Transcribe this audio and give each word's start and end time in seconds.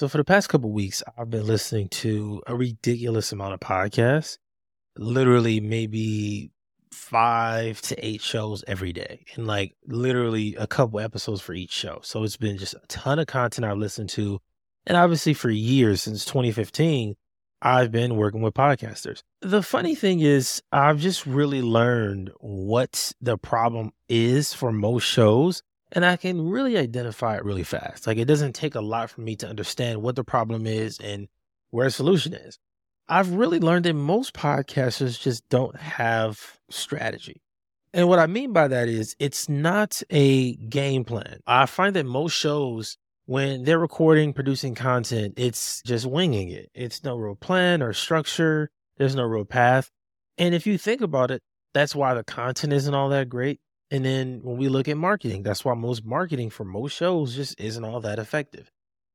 So 0.00 0.08
for 0.08 0.16
the 0.16 0.24
past 0.24 0.48
couple 0.48 0.72
weeks, 0.72 1.02
I've 1.18 1.28
been 1.28 1.46
listening 1.46 1.90
to 1.90 2.42
a 2.46 2.56
ridiculous 2.56 3.32
amount 3.32 3.52
of 3.52 3.60
podcasts, 3.60 4.38
literally 4.96 5.60
maybe 5.60 6.52
five 6.90 7.82
to 7.82 8.02
eight 8.02 8.22
shows 8.22 8.64
every 8.66 8.94
day 8.94 9.26
and 9.34 9.46
like 9.46 9.76
literally 9.86 10.54
a 10.54 10.66
couple 10.66 11.00
episodes 11.00 11.42
for 11.42 11.52
each 11.52 11.72
show. 11.72 12.00
So 12.02 12.24
it's 12.24 12.38
been 12.38 12.56
just 12.56 12.72
a 12.72 12.80
ton 12.88 13.18
of 13.18 13.26
content 13.26 13.66
I've 13.66 13.76
listened 13.76 14.08
to. 14.10 14.40
And 14.86 14.96
obviously 14.96 15.34
for 15.34 15.50
years 15.50 16.00
since 16.00 16.24
2015, 16.24 17.16
I've 17.60 17.92
been 17.92 18.16
working 18.16 18.40
with 18.40 18.54
podcasters. 18.54 19.22
The 19.42 19.62
funny 19.62 19.94
thing 19.94 20.20
is, 20.20 20.62
I've 20.72 20.98
just 20.98 21.26
really 21.26 21.60
learned 21.60 22.30
what 22.40 23.12
the 23.20 23.36
problem 23.36 23.92
is 24.08 24.54
for 24.54 24.72
most 24.72 25.04
shows 25.04 25.62
and 25.92 26.04
I 26.04 26.16
can 26.16 26.48
really 26.48 26.76
identify 26.76 27.36
it 27.36 27.44
really 27.44 27.62
fast. 27.62 28.06
Like 28.06 28.18
it 28.18 28.26
doesn't 28.26 28.54
take 28.54 28.74
a 28.74 28.80
lot 28.80 29.10
for 29.10 29.20
me 29.20 29.36
to 29.36 29.48
understand 29.48 30.02
what 30.02 30.16
the 30.16 30.24
problem 30.24 30.66
is 30.66 30.98
and 30.98 31.28
where 31.70 31.86
a 31.86 31.90
solution 31.90 32.34
is. 32.34 32.58
I've 33.08 33.32
really 33.32 33.58
learned 33.58 33.86
that 33.86 33.94
most 33.94 34.34
podcasters 34.34 35.20
just 35.20 35.48
don't 35.48 35.76
have 35.76 36.58
strategy. 36.70 37.42
And 37.92 38.08
what 38.08 38.20
I 38.20 38.28
mean 38.28 38.52
by 38.52 38.68
that 38.68 38.88
is 38.88 39.16
it's 39.18 39.48
not 39.48 40.00
a 40.10 40.54
game 40.54 41.04
plan. 41.04 41.40
I 41.46 41.66
find 41.66 41.96
that 41.96 42.06
most 42.06 42.34
shows, 42.34 42.96
when 43.26 43.64
they're 43.64 43.80
recording, 43.80 44.32
producing 44.32 44.76
content, 44.76 45.34
it's 45.36 45.82
just 45.82 46.06
winging 46.06 46.50
it. 46.50 46.70
It's 46.72 47.02
no 47.02 47.16
real 47.16 47.34
plan 47.34 47.82
or 47.82 47.92
structure, 47.92 48.70
there's 48.96 49.16
no 49.16 49.24
real 49.24 49.44
path. 49.44 49.90
And 50.38 50.54
if 50.54 50.66
you 50.66 50.78
think 50.78 51.00
about 51.00 51.32
it, 51.32 51.42
that's 51.74 51.94
why 51.94 52.14
the 52.14 52.24
content 52.24 52.72
isn't 52.72 52.94
all 52.94 53.08
that 53.08 53.28
great. 53.28 53.60
And 53.90 54.04
then 54.04 54.40
when 54.42 54.56
we 54.56 54.68
look 54.68 54.88
at 54.88 54.96
marketing, 54.96 55.42
that's 55.42 55.64
why 55.64 55.74
most 55.74 56.04
marketing 56.04 56.50
for 56.50 56.64
most 56.64 56.96
shows 56.96 57.34
just 57.34 57.60
isn't 57.60 57.84
all 57.84 58.00
that 58.00 58.18
effective. 58.18 58.70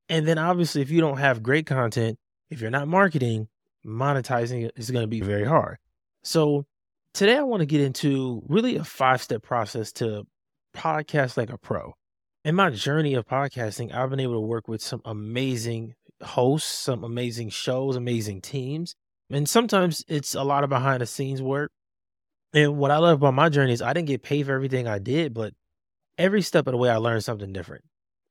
And 0.10 0.28
then 0.28 0.38
obviously, 0.38 0.82
if 0.82 0.92
you 0.92 1.02
don't 1.02 1.18
have 1.18 1.42
great 1.42 1.66
content, 1.66 2.18
if 2.50 2.62
you're 2.62 2.72
not 2.72 2.88
marketing, 2.88 3.48
monetizing 3.86 4.70
is 4.76 4.91
going 4.91 5.04
to 5.04 5.08
be 5.08 5.22
very 5.22 5.46
hard. 5.46 5.77
So 6.24 6.66
today 7.14 7.38
I 7.38 7.44
want 7.44 7.62
to 7.62 7.66
get 7.66 7.82
into 7.82 8.44
really 8.48 8.76
a 8.76 8.84
five 8.84 9.22
step 9.22 9.44
process 9.44 9.91
to 9.94 10.26
podcast 10.76 11.38
like 11.38 11.49
a 11.49 11.58
pro. 11.58 11.94
In 12.44 12.55
my 12.55 12.70
journey 12.70 13.16
of 13.16 13.26
podcasting, 13.26 13.94
I've 13.94 14.10
been 14.10 14.20
able 14.20 14.36
to 14.36 14.40
work 14.42 14.68
with 14.68 14.82
some 14.82 15.02
amazing 15.05 15.96
hosts, 16.21 16.71
some 16.71 17.04
amazing 17.04 17.49
shows, 17.49 17.96
amazing 17.96 18.42
teams. 18.42 18.96
And 19.30 19.49
sometimes 19.49 20.04
it's 20.08 20.36
a 20.36 20.44
lot 20.44 20.64
of 20.64 20.70
behind 20.70 21.02
the 21.02 21.08
scenes 21.08 21.42
work. 21.42 21.71
And 22.56 22.78
what 22.78 22.90
I 22.90 22.98
love 22.98 23.18
about 23.18 23.34
my 23.34 23.50
journey 23.50 23.74
is 23.74 23.82
I 23.82 23.92
didn't 23.92 24.08
get 24.08 24.24
paid 24.24 24.46
for 24.46 24.54
everything 24.54 24.88
I 24.88 24.98
did, 24.98 25.34
but 25.34 25.54
every 26.18 26.42
step 26.42 26.68
of 26.68 26.72
the 26.72 26.78
way 26.78 26.90
I 26.90 26.96
learned 26.96 27.26
something 27.26 27.52
different. 27.52 27.84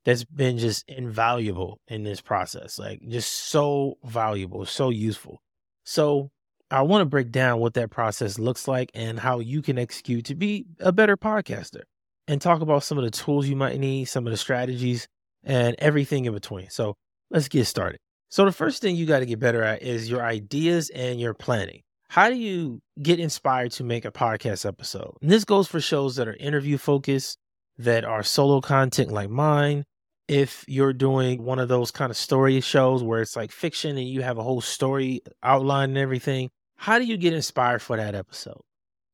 That's 0.07 0.25
been 0.25 0.57
just 0.59 0.85
invaluable 0.89 1.79
in 1.89 2.05
this 2.05 2.23
process. 2.23 2.79
Like 2.79 3.01
just 3.07 3.31
so 3.31 3.99
valuable, 4.03 4.65
so 4.65 4.89
useful. 4.89 5.43
So 5.85 6.31
I 6.71 6.83
want 6.83 7.03
to 7.03 7.07
break 7.07 7.33
down 7.33 7.61
what 7.61 7.75
that 7.75 7.91
process 7.91 8.39
looks 8.39 8.67
like 8.67 8.91
and 8.95 9.21
how 9.21 9.41
you 9.41 9.61
can 9.61 9.79
execute 9.79 10.25
to 10.27 10.35
be 10.35 10.65
a 10.81 10.91
better 10.91 11.19
podcaster 11.19 11.83
and 12.27 12.41
talk 12.41 12.63
about 12.63 12.83
some 12.83 12.97
of 12.97 13.05
the 13.05 13.11
tools 13.11 13.47
you 13.47 13.57
might 13.57 13.79
need, 13.79 14.07
some 14.07 14.27
of 14.27 14.31
the 14.31 14.39
strategies, 14.39 15.07
and 15.43 15.77
everything 15.79 16.25
in 16.25 16.33
between. 16.33 16.71
So 16.71 16.95
let's 17.31 17.49
get 17.49 17.67
started. 17.67 18.01
So, 18.31 18.47
the 18.47 18.53
first 18.53 18.81
thing 18.83 18.97
you 18.97 19.07
got 19.07 19.21
to 19.21 19.27
get 19.27 19.39
better 19.39 19.63
at 19.63 19.83
is 19.83 20.11
your 20.11 20.23
ideas 20.23 20.91
and 20.91 21.21
your 21.21 21.35
planning. 21.35 21.83
How 22.15 22.31
do 22.31 22.37
you 22.37 22.81
get 23.03 23.19
inspired 23.19 23.73
to 23.73 23.83
make 23.83 24.05
a 24.05 24.13
podcast 24.13 24.65
episode? 24.65 25.17
And 25.21 25.29
this 25.29 25.45
goes 25.45 25.67
for 25.67 25.81
shows 25.81 26.15
that 26.15 26.29
are 26.29 26.37
interview 26.37 26.79
focused, 26.79 27.39
that 27.79 28.05
are 28.05 28.23
solo 28.23 28.61
content 28.61 29.11
like 29.11 29.31
mine. 29.31 29.83
If 30.29 30.65
you're 30.69 30.93
doing 30.93 31.43
one 31.43 31.59
of 31.59 31.67
those 31.67 31.91
kind 31.91 32.13
of 32.13 32.17
story 32.17 32.61
shows 32.61 33.03
where 33.03 33.21
it's 33.21 33.35
like 33.35 33.51
fiction 33.51 33.99
and 33.99 34.09
you 34.09 34.23
have 34.23 34.39
a 34.39 34.45
whole 34.45 34.61
story 34.61 35.23
outline 35.43 35.89
and 35.89 35.99
everything, 35.99 36.51
how 36.77 37.01
do 37.01 37.05
you 37.05 37.17
get 37.17 37.33
inspired 37.33 37.83
for 37.83 37.97
that 37.97 38.15
episode? 38.15 38.61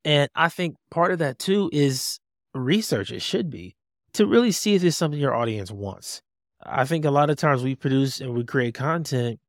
And 0.04 0.28
I 0.34 0.50
think 0.50 0.76
part 0.90 1.10
of 1.10 1.20
that 1.20 1.38
too 1.38 1.70
is 1.72 2.19
research. 2.52 3.12
It 3.12 3.22
should 3.22 3.48
be 3.48 3.76
to 4.12 4.26
really 4.26 4.52
see 4.52 4.75
if 4.75 4.84
it's 4.84 4.98
something 4.98 5.19
your 5.19 5.34
audience 5.34 5.70
wants. 5.70 6.20
I 6.62 6.84
think 6.84 7.06
a 7.06 7.10
lot 7.10 7.30
of 7.30 7.38
times 7.38 7.62
we 7.62 7.76
produce 7.76 8.20
and 8.20 8.34
we 8.34 8.44
create 8.44 8.75
content 8.75 9.41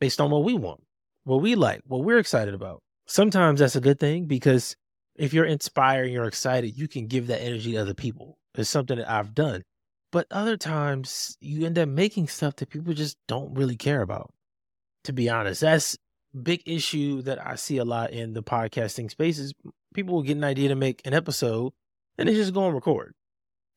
based 0.00 0.22
on 0.22 0.30
what 0.30 0.42
we 0.42 0.54
want, 0.54 0.80
what 1.24 1.42
we 1.42 1.54
like, 1.54 1.82
what 1.84 2.02
we're 2.02 2.18
excited 2.18 2.54
about 2.54 2.80
sometimes 3.06 3.60
that's 3.60 3.76
a 3.76 3.80
good 3.80 3.98
thing 3.98 4.26
because 4.26 4.76
if 5.16 5.32
you're 5.32 5.44
inspired, 5.44 6.10
you're 6.10 6.24
excited, 6.24 6.76
you 6.76 6.88
can 6.88 7.06
give 7.06 7.28
that 7.28 7.42
energy 7.42 7.72
to 7.72 7.78
other 7.78 7.94
people. 7.94 8.38
It's 8.54 8.70
something 8.70 8.98
that 8.98 9.10
I've 9.10 9.34
done. 9.34 9.62
But 10.12 10.26
other 10.30 10.56
times 10.56 11.36
you 11.40 11.66
end 11.66 11.78
up 11.78 11.88
making 11.88 12.28
stuff 12.28 12.56
that 12.56 12.70
people 12.70 12.94
just 12.94 13.16
don't 13.26 13.54
really 13.54 13.76
care 13.76 14.02
about. 14.02 14.32
To 15.04 15.12
be 15.12 15.28
honest, 15.28 15.60
that's 15.60 15.96
big 16.42 16.62
issue 16.66 17.22
that 17.22 17.44
I 17.44 17.56
see 17.56 17.78
a 17.78 17.84
lot 17.84 18.12
in 18.12 18.32
the 18.32 18.42
podcasting 18.42 19.10
spaces. 19.10 19.52
People 19.92 20.14
will 20.14 20.22
get 20.22 20.36
an 20.36 20.44
idea 20.44 20.68
to 20.68 20.74
make 20.74 21.02
an 21.04 21.14
episode 21.14 21.72
and 22.18 22.28
they 22.28 22.34
just 22.34 22.54
go 22.54 22.66
and 22.66 22.74
record. 22.74 23.12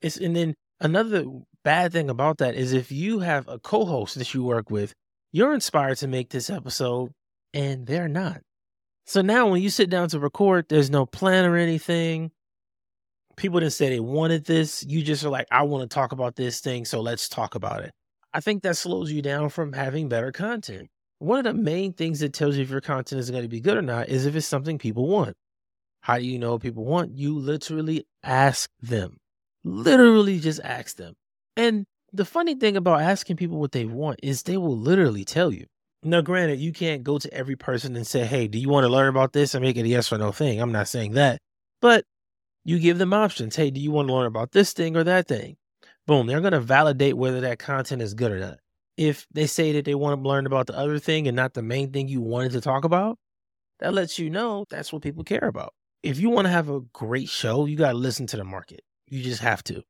It's 0.02 0.18
and 0.18 0.36
then 0.36 0.54
another 0.80 1.26
bad 1.64 1.92
thing 1.92 2.09
about 2.09 2.38
that 2.38 2.56
is 2.56 2.74
if 2.74 2.92
you 2.92 3.20
have 3.20 3.48
a 3.48 3.59
co-host 3.59 4.18
that 4.18 4.34
you 4.34 4.44
work 4.44 4.70
with, 4.70 4.94
you're 5.32 5.54
inspired 5.54 5.98
to 5.98 6.08
make 6.08 6.30
this 6.30 6.50
episode 6.50 7.12
and 7.54 7.86
they're 7.86 8.08
not. 8.08 8.42
So 9.07 9.22
now 9.22 9.47
when 9.47 9.62
you 9.62 9.69
sit 9.69 9.90
down 9.90 10.09
to 10.09 10.19
record, 10.19 10.66
there's 10.68 10.90
no 10.90 11.06
plan 11.06 11.45
or 11.45 11.56
anything. 11.56 12.29
People 13.38 13.62
didn't 13.62 13.72
say 13.72 13.88
they 13.88 14.01
wanted 14.01 14.44
this. 14.44 14.84
You 14.85 15.01
just 15.01 15.23
are 15.23 15.29
like, 15.29 15.47
I 15.50 15.63
want 15.63 15.90
to 15.90 15.94
talk 15.94 16.12
about 16.12 16.35
this 16.35 16.59
thing, 16.59 16.84
so 16.84 17.00
let's 17.00 17.29
talk 17.29 17.56
about 17.56 17.84
it. 17.84 17.94
I 18.34 18.41
think 18.41 18.63
that 18.63 18.75
slows 18.75 19.09
you 19.09 19.22
down 19.22 19.47
from 19.47 19.72
having 19.72 20.09
better 20.09 20.34
content. 20.34 20.90
One 21.19 21.40
of 21.40 21.46
the 21.46 21.53
main 21.53 21.94
things 21.94 22.19
that 22.19 22.34
tells 22.34 22.57
you 22.57 22.63
if 22.63 22.69
your 22.69 22.81
content 22.81 23.19
is 23.19 23.31
going 23.31 23.44
to 23.44 23.50
be 23.50 23.62
good 23.62 23.78
or 23.78 23.81
not 23.81 24.09
is 24.09 24.25
if 24.25 24.35
it's 24.35 24.46
something 24.46 24.78
people 24.78 25.07
want. 25.07 25.38
How 26.01 26.17
do 26.17 26.25
you 26.25 26.38
know 26.38 26.59
people 26.59 26.84
want? 26.84 27.17
You 27.17 27.40
literally 27.40 28.06
ask 28.23 28.69
them. 28.81 29.17
Literally 29.63 30.40
just 30.40 30.59
ask 30.63 30.97
them. 30.97 31.13
And 31.56 31.85
the 32.12 32.25
funny 32.25 32.56
thing 32.56 32.75
about 32.75 33.01
asking 33.01 33.38
people 33.38 33.57
what 33.57 33.72
they 33.72 33.85
want 33.85 34.19
is 34.22 34.44
they 34.44 34.57
will 34.57 34.78
literally 34.78 35.23
tell 35.23 35.53
you. 35.53 35.66
Now, 36.03 36.22
granted, 36.22 36.59
you 36.59 36.72
can't 36.72 37.03
go 37.03 37.18
to 37.18 37.34
every 37.34 37.56
person 37.56 37.96
and 37.96 38.06
say, 38.06 38.25
hey, 38.25 38.47
do 38.47 38.59
you 38.59 38.69
want 38.69 38.84
to 38.84 38.90
learn 38.90 39.09
about 39.09 39.34
this 39.34 39.56
and 39.56 39.63
make 39.63 39.78
it 39.78 39.85
a 39.85 39.88
yes 39.88 40.12
or 40.12 40.18
no 40.18 40.31
thing? 40.31 40.62
I'm 40.62 40.72
not 40.72 40.88
saying 40.88 41.13
that. 41.13 41.40
But 41.81 42.06
you 42.63 42.80
give 42.80 42.97
them 42.97 43.13
options. 43.13 43.56
Hey, 43.56 43.72
do 43.72 43.80
you 43.80 43.91
want 43.91 44.08
to 44.08 44.13
learn 44.13 44.28
about 44.28 44.52
this 44.52 44.74
thing 44.74 44.96
or 44.96 45.03
that 45.03 45.28
thing? 45.28 45.58
Boom, 46.06 46.28
they're 46.28 46.41
going 46.41 46.53
to 46.53 46.59
validate 46.59 47.18
whether 47.18 47.41
that 47.41 47.59
content 47.59 48.02
is 48.02 48.13
good 48.13 48.31
or 48.31 48.40
not. 48.40 48.59
If 48.96 49.28
they 49.31 49.47
say 49.47 49.74
that 49.74 49.85
they 49.85 49.96
want 49.96 50.22
to 50.22 50.28
learn 50.28 50.46
about 50.46 50.68
the 50.68 50.78
other 50.78 51.00
thing 51.00 51.28
and 51.28 51.35
not 51.35 51.53
the 51.53 51.62
main 51.62 51.91
thing 51.91 52.08
you 52.08 52.22
wanted 52.22 52.52
to 52.53 52.62
talk 52.62 52.84
about, 52.84 53.18
that 53.79 53.94
lets 53.94 54.18
you 54.18 54.29
know 54.29 54.66
that's 54.69 54.91
what 54.91 55.02
people 55.02 55.24
care 55.24 55.47
about. 55.47 55.74
If 56.03 56.19
you 56.19 56.29
want 56.29 56.46
to 56.46 56.52
have 56.52 56.69
a 56.69 56.81
great 56.94 57.29
show, 57.29 57.66
you 57.66 57.75
got 57.75 57.91
to 57.91 57.97
listen 57.97 58.28
to 58.28 58.38
the 58.38 58.44
market. 58.44 58.81
You 59.08 59.22
just 59.22 59.41
have 59.41 59.64
to. 59.66 59.84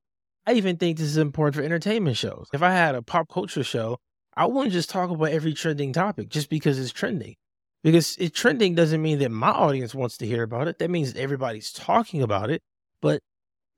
I 0.46 0.54
even 0.54 0.78
think 0.78 0.98
this 0.98 1.08
is 1.08 1.18
important 1.18 1.56
for 1.56 1.62
entertainment 1.62 2.18
shows. 2.18 2.48
If 2.54 2.64
I 2.64 2.72
had 2.72 2.96
a 2.96 3.02
pop 3.02 3.30
culture 3.30 3.64
show, 3.64 4.00
I 4.38 4.46
wouldn't 4.46 4.72
just 4.74 4.90
talk 4.90 5.10
about 5.10 5.32
every 5.32 5.54
trending 5.54 5.94
topic 5.94 6.30
just 6.30 6.50
because 6.50 6.78
it's 6.78 6.92
trending. 6.92 7.36
Because 7.84 8.16
it 8.18 8.34
trending 8.36 8.76
doesn't 8.76 9.02
mean 9.02 9.20
that 9.20 9.32
my 9.32 9.50
audience 9.50 9.96
wants 9.96 10.18
to 10.18 10.28
hear 10.28 10.44
about 10.44 10.68
it. 10.68 10.78
That 10.78 10.92
means 10.92 11.16
everybody's 11.16 11.72
talking 11.72 12.22
about 12.22 12.52
it. 12.52 12.62
But 13.02 13.22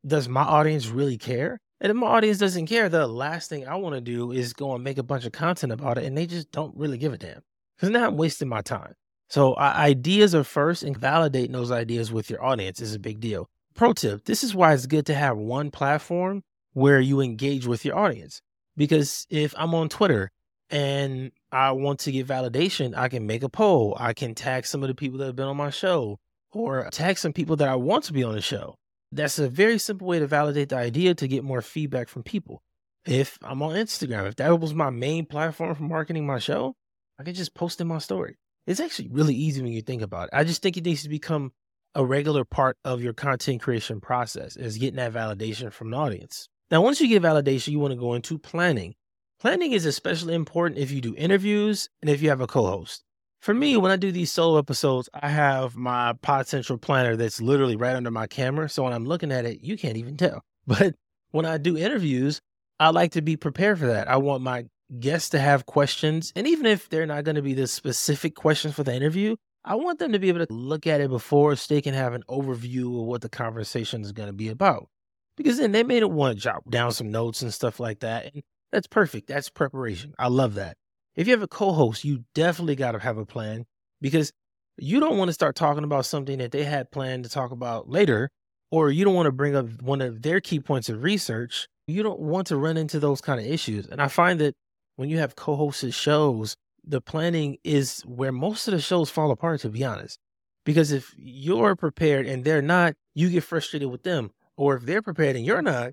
does 0.06 0.28
my 0.28 0.44
audience 0.44 0.88
really 0.88 1.18
care? 1.18 1.60
And 1.80 1.90
if 1.90 1.96
my 1.96 2.08
audience 2.08 2.40
doesn't 2.40 2.66
care, 2.66 2.90
the 2.90 3.08
last 3.08 3.50
thing 3.50 3.68
I 3.68 3.76
want 3.76 3.96
to 3.96 4.02
do 4.02 4.32
is 4.32 4.52
go 4.52 4.76
and 4.76 4.84
make 4.84 4.98
a 4.98 5.04
bunch 5.04 5.26
of 5.26 5.32
content 5.32 5.72
about 5.72 5.98
it 5.98 6.04
and 6.04 6.18
they 6.18 6.26
just 6.26 6.52
don't 6.52 6.76
really 6.76 6.98
give 6.98 7.14
a 7.14 7.18
damn. 7.18 7.42
Because 7.78 7.90
now 7.90 8.06
I'm 8.06 8.18
wasting 8.18 8.50
my 8.50 8.62
time. 8.62 8.94
So 9.30 9.56
ideas 9.58 10.36
are 10.36 10.44
first 10.44 10.84
and 10.84 11.00
validating 11.00 11.54
those 11.54 11.72
ideas 11.72 12.12
with 12.12 12.30
your 12.30 12.44
audience 12.44 12.82
is 12.82 12.96
a 12.96 13.00
big 13.00 13.22
deal. 13.22 13.48
Pro 13.76 13.94
tip, 13.94 14.26
this 14.26 14.44
is 14.44 14.54
why 14.54 14.74
it's 14.74 14.88
good 14.88 15.06
to 15.06 15.14
have 15.14 15.38
one 15.38 15.72
platform 15.72 16.44
where 16.74 17.00
you 17.00 17.22
engage 17.22 17.66
with 17.66 17.86
your 17.86 17.98
audience. 17.98 18.42
Because 18.76 19.26
if 19.30 19.54
I'm 19.58 19.74
on 19.74 19.88
Twitter 19.88 20.32
and 20.70 21.32
I 21.52 21.72
want 21.72 22.00
to 22.02 22.12
get 22.12 22.28
validation, 22.28 22.96
I 22.96 23.10
can 23.10 23.26
make 23.26 23.44
a 23.44 23.50
poll. 23.50 23.98
I 24.00 24.14
can 24.14 24.36
tag 24.36 24.66
some 24.66 24.84
of 24.84 24.90
the 24.90 24.96
people 24.96 25.20
that 25.20 25.26
have 25.26 25.36
been 25.36 25.48
on 25.48 25.58
my 25.58 25.70
show 25.70 26.20
or 26.52 26.88
tag 26.92 27.18
some 27.18 27.34
people 27.34 27.56
that 27.58 27.68
I 27.70 27.76
want 27.76 28.04
to 28.06 28.14
be 28.14 28.24
on 28.24 28.36
the 28.36 28.42
show. 28.42 28.76
That's 29.12 29.40
a 29.40 29.50
very 29.50 29.80
simple 29.80 30.08
way 30.08 30.20
to 30.20 30.28
validate 30.28 30.70
the 30.70 30.78
idea 30.78 31.16
to 31.16 31.28
get 31.28 31.44
more 31.44 31.62
feedback 31.62 32.08
from 32.08 32.24
people. 32.24 32.62
If 33.06 33.40
I'm 33.42 33.62
on 33.64 33.74
Instagram, 33.76 34.28
if 34.28 34.36
that 34.36 34.60
was 34.60 34.74
my 34.74 34.92
main 34.92 35.26
platform 35.26 35.74
for 35.74 35.84
marketing 35.84 36.28
my 36.28 36.38
show, 36.38 36.76
I 37.18 37.24
could 37.24 37.36
just 37.36 37.56
post 37.56 37.82
in 37.82 37.88
my 37.88 37.98
story. 37.98 38.38
It's 38.68 38.80
actually 38.80 39.08
really 39.08 39.34
easy 39.34 39.64
when 39.64 39.72
you 39.72 39.82
think 39.82 40.04
about 40.04 40.26
it. 40.26 40.30
I 40.34 40.44
just 40.44 40.62
think 40.62 40.78
it 40.78 40.86
needs 40.86 41.04
to 41.04 41.10
become 41.10 41.54
a 41.96 42.06
regular 42.06 42.46
part 42.46 42.78
of 42.86 43.02
your 43.02 43.14
content 43.14 43.62
creation 43.62 44.00
process 44.00 44.56
is 44.56 44.78
getting 44.78 44.98
that 44.98 45.14
validation 45.14 45.74
from 45.74 45.90
the 45.90 45.98
audience. 45.98 46.48
Now, 46.70 46.84
once 46.84 47.02
you 47.02 47.08
get 47.08 47.24
validation, 47.24 47.70
you 47.70 47.80
want 47.80 47.94
to 47.94 48.00
go 48.00 48.14
into 48.14 48.38
planning. 48.38 48.94
Planning 49.40 49.72
is 49.72 49.86
especially 49.86 50.36
important 50.36 50.82
if 50.82 50.92
you 50.92 51.00
do 51.00 51.16
interviews 51.16 51.88
and 52.02 52.10
if 52.10 52.22
you 52.22 52.28
have 52.28 52.42
a 52.42 52.48
co 52.48 52.66
host. 52.66 53.06
For 53.40 53.54
me, 53.54 53.78
when 53.78 53.90
I 53.90 53.96
do 53.96 54.12
these 54.12 54.34
solo 54.34 54.60
episodes, 54.60 55.08
I 55.14 55.30
have 55.30 55.78
my 55.78 56.12
Pod 56.22 56.46
Central 56.46 56.78
planner 56.78 57.16
that's 57.16 57.42
literally 57.42 57.78
right 57.78 57.96
under 57.96 58.12
my 58.12 58.28
camera. 58.28 58.68
So 58.68 58.84
when 58.84 58.92
I'm 58.92 59.06
looking 59.06 59.32
at 59.32 59.46
it, 59.46 59.62
you 59.62 59.78
can't 59.78 59.96
even 59.96 60.18
tell. 60.18 60.44
But 60.68 60.96
when 61.32 61.46
I 61.46 61.58
do 61.58 61.78
interviews, 61.78 62.42
I 62.82 62.90
like 62.90 63.14
to 63.14 63.22
be 63.22 63.38
prepared 63.38 63.80
for 63.80 63.88
that. 63.88 64.10
I 64.10 64.18
want 64.18 64.44
my 64.44 64.66
guests 65.00 65.30
to 65.30 65.40
have 65.40 65.66
questions. 65.66 66.34
And 66.36 66.46
even 66.46 66.66
if 66.66 66.90
they're 66.90 67.06
not 67.06 67.24
going 67.24 67.38
to 67.38 67.42
be 67.42 67.54
the 67.54 67.66
specific 67.66 68.36
questions 68.36 68.76
for 68.76 68.84
the 68.84 68.94
interview, 68.94 69.38
I 69.64 69.76
want 69.76 70.00
them 70.00 70.12
to 70.12 70.20
be 70.20 70.28
able 70.28 70.46
to 70.46 70.54
look 70.54 70.86
at 70.86 71.00
it 71.00 71.10
before 71.10 71.56
so 71.56 71.74
they 71.74 71.82
can 71.82 71.94
have 71.94 72.14
an 72.14 72.24
overview 72.30 73.00
of 73.00 73.06
what 73.06 73.22
the 73.22 73.30
conversation 73.30 74.02
is 74.02 74.12
going 74.12 74.28
to 74.28 74.34
be 74.34 74.50
about. 74.50 74.90
Because 75.38 75.58
then 75.58 75.72
they 75.72 75.84
may 75.84 76.04
want 76.04 76.38
to 76.38 76.44
jot 76.44 76.70
down 76.70 76.92
some 76.92 77.10
notes 77.10 77.42
and 77.42 77.54
stuff 77.54 77.80
like 77.80 78.02
that. 78.02 78.34
And 78.34 78.44
that's 78.72 78.88
perfect. 78.88 79.28
That's 79.28 79.50
preparation. 79.50 80.14
I 80.20 80.28
love 80.28 80.56
that. 80.56 80.78
If 81.16 81.28
you 81.28 81.34
have 81.34 81.44
a 81.44 81.48
co 81.48 81.72
host, 81.72 82.04
you 82.04 82.24
definitely 82.34 82.76
got 82.76 82.94
to 82.94 83.00
have 83.00 83.18
a 83.18 83.26
plan 83.26 83.66
because 84.02 84.32
you 84.78 85.00
don't 85.00 85.18
want 85.18 85.30
to 85.30 85.34
start 85.34 85.56
talking 85.56 85.84
about 85.84 86.06
something 86.06 86.38
that 86.38 86.52
they 86.52 86.64
had 86.64 86.92
planned 86.92 87.24
to 87.26 87.30
talk 87.30 87.52
about 87.52 87.90
later, 87.90 88.30
or 88.72 88.92
you 88.92 89.04
don't 89.04 89.16
want 89.16 89.26
to 89.26 89.32
bring 89.32 89.56
up 89.56 89.82
one 89.82 90.02
of 90.02 90.22
their 90.22 90.40
key 90.40 90.60
points 90.60 90.90
of 90.90 91.04
research. 91.04 91.68
You 91.88 92.04
don't 92.04 92.20
want 92.20 92.48
to 92.48 92.58
run 92.58 92.78
into 92.78 93.00
those 93.00 93.20
kind 93.20 93.40
of 93.40 93.46
issues. 93.46 93.88
And 93.88 94.02
I 94.02 94.08
find 94.08 94.40
that 94.40 94.56
when 94.96 95.10
you 95.10 95.18
have 95.18 95.36
co 95.36 95.58
hosted 95.58 95.94
shows, 95.94 96.56
the 96.86 97.02
planning 97.02 97.58
is 97.64 98.02
where 98.02 98.32
most 98.32 98.68
of 98.68 98.74
the 98.74 98.82
shows 98.82 99.10
fall 99.10 99.32
apart, 99.32 99.62
to 99.62 99.70
be 99.70 99.84
honest. 99.84 100.18
Because 100.66 100.92
if 100.92 101.14
you're 101.18 101.76
prepared 101.76 102.28
and 102.28 102.44
they're 102.44 102.62
not, 102.62 102.94
you 103.16 103.30
get 103.30 103.44
frustrated 103.44 103.90
with 103.90 104.04
them. 104.04 104.32
Or 104.56 104.76
if 104.76 104.84
they're 104.84 105.02
prepared 105.02 105.36
and 105.36 105.46
you're 105.46 105.62
not, 105.62 105.92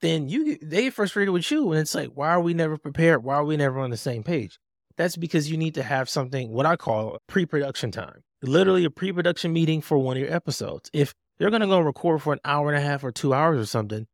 then 0.00 0.28
you 0.28 0.58
they 0.58 0.84
get 0.84 0.94
frustrated 0.94 1.32
with 1.32 1.50
you. 1.50 1.72
And 1.72 1.80
it's 1.80 1.94
like, 1.94 2.10
why 2.14 2.30
are 2.30 2.40
we 2.40 2.54
never 2.54 2.78
prepared? 2.78 3.24
Why 3.24 3.36
are 3.36 3.44
we 3.44 3.56
never 3.56 3.78
on 3.80 3.90
the 3.90 3.96
same 3.96 4.22
page? 4.22 4.58
That's 4.96 5.16
because 5.16 5.50
you 5.50 5.56
need 5.56 5.74
to 5.74 5.82
have 5.82 6.08
something, 6.08 6.50
what 6.50 6.66
I 6.66 6.76
call 6.76 7.18
pre 7.28 7.46
production 7.46 7.90
time. 7.90 8.22
Literally 8.42 8.84
a 8.84 8.90
pre 8.90 9.12
production 9.12 9.52
meeting 9.52 9.80
for 9.80 9.98
one 9.98 10.16
of 10.16 10.22
your 10.22 10.32
episodes. 10.32 10.90
If 10.92 11.14
you're 11.38 11.50
going 11.50 11.62
to 11.62 11.68
go 11.68 11.80
record 11.80 12.22
for 12.22 12.32
an 12.32 12.40
hour 12.44 12.68
and 12.68 12.76
a 12.76 12.80
half 12.80 13.04
or 13.04 13.12
two 13.12 13.32
hours 13.32 13.60
or 13.60 13.66
something, 13.66 14.06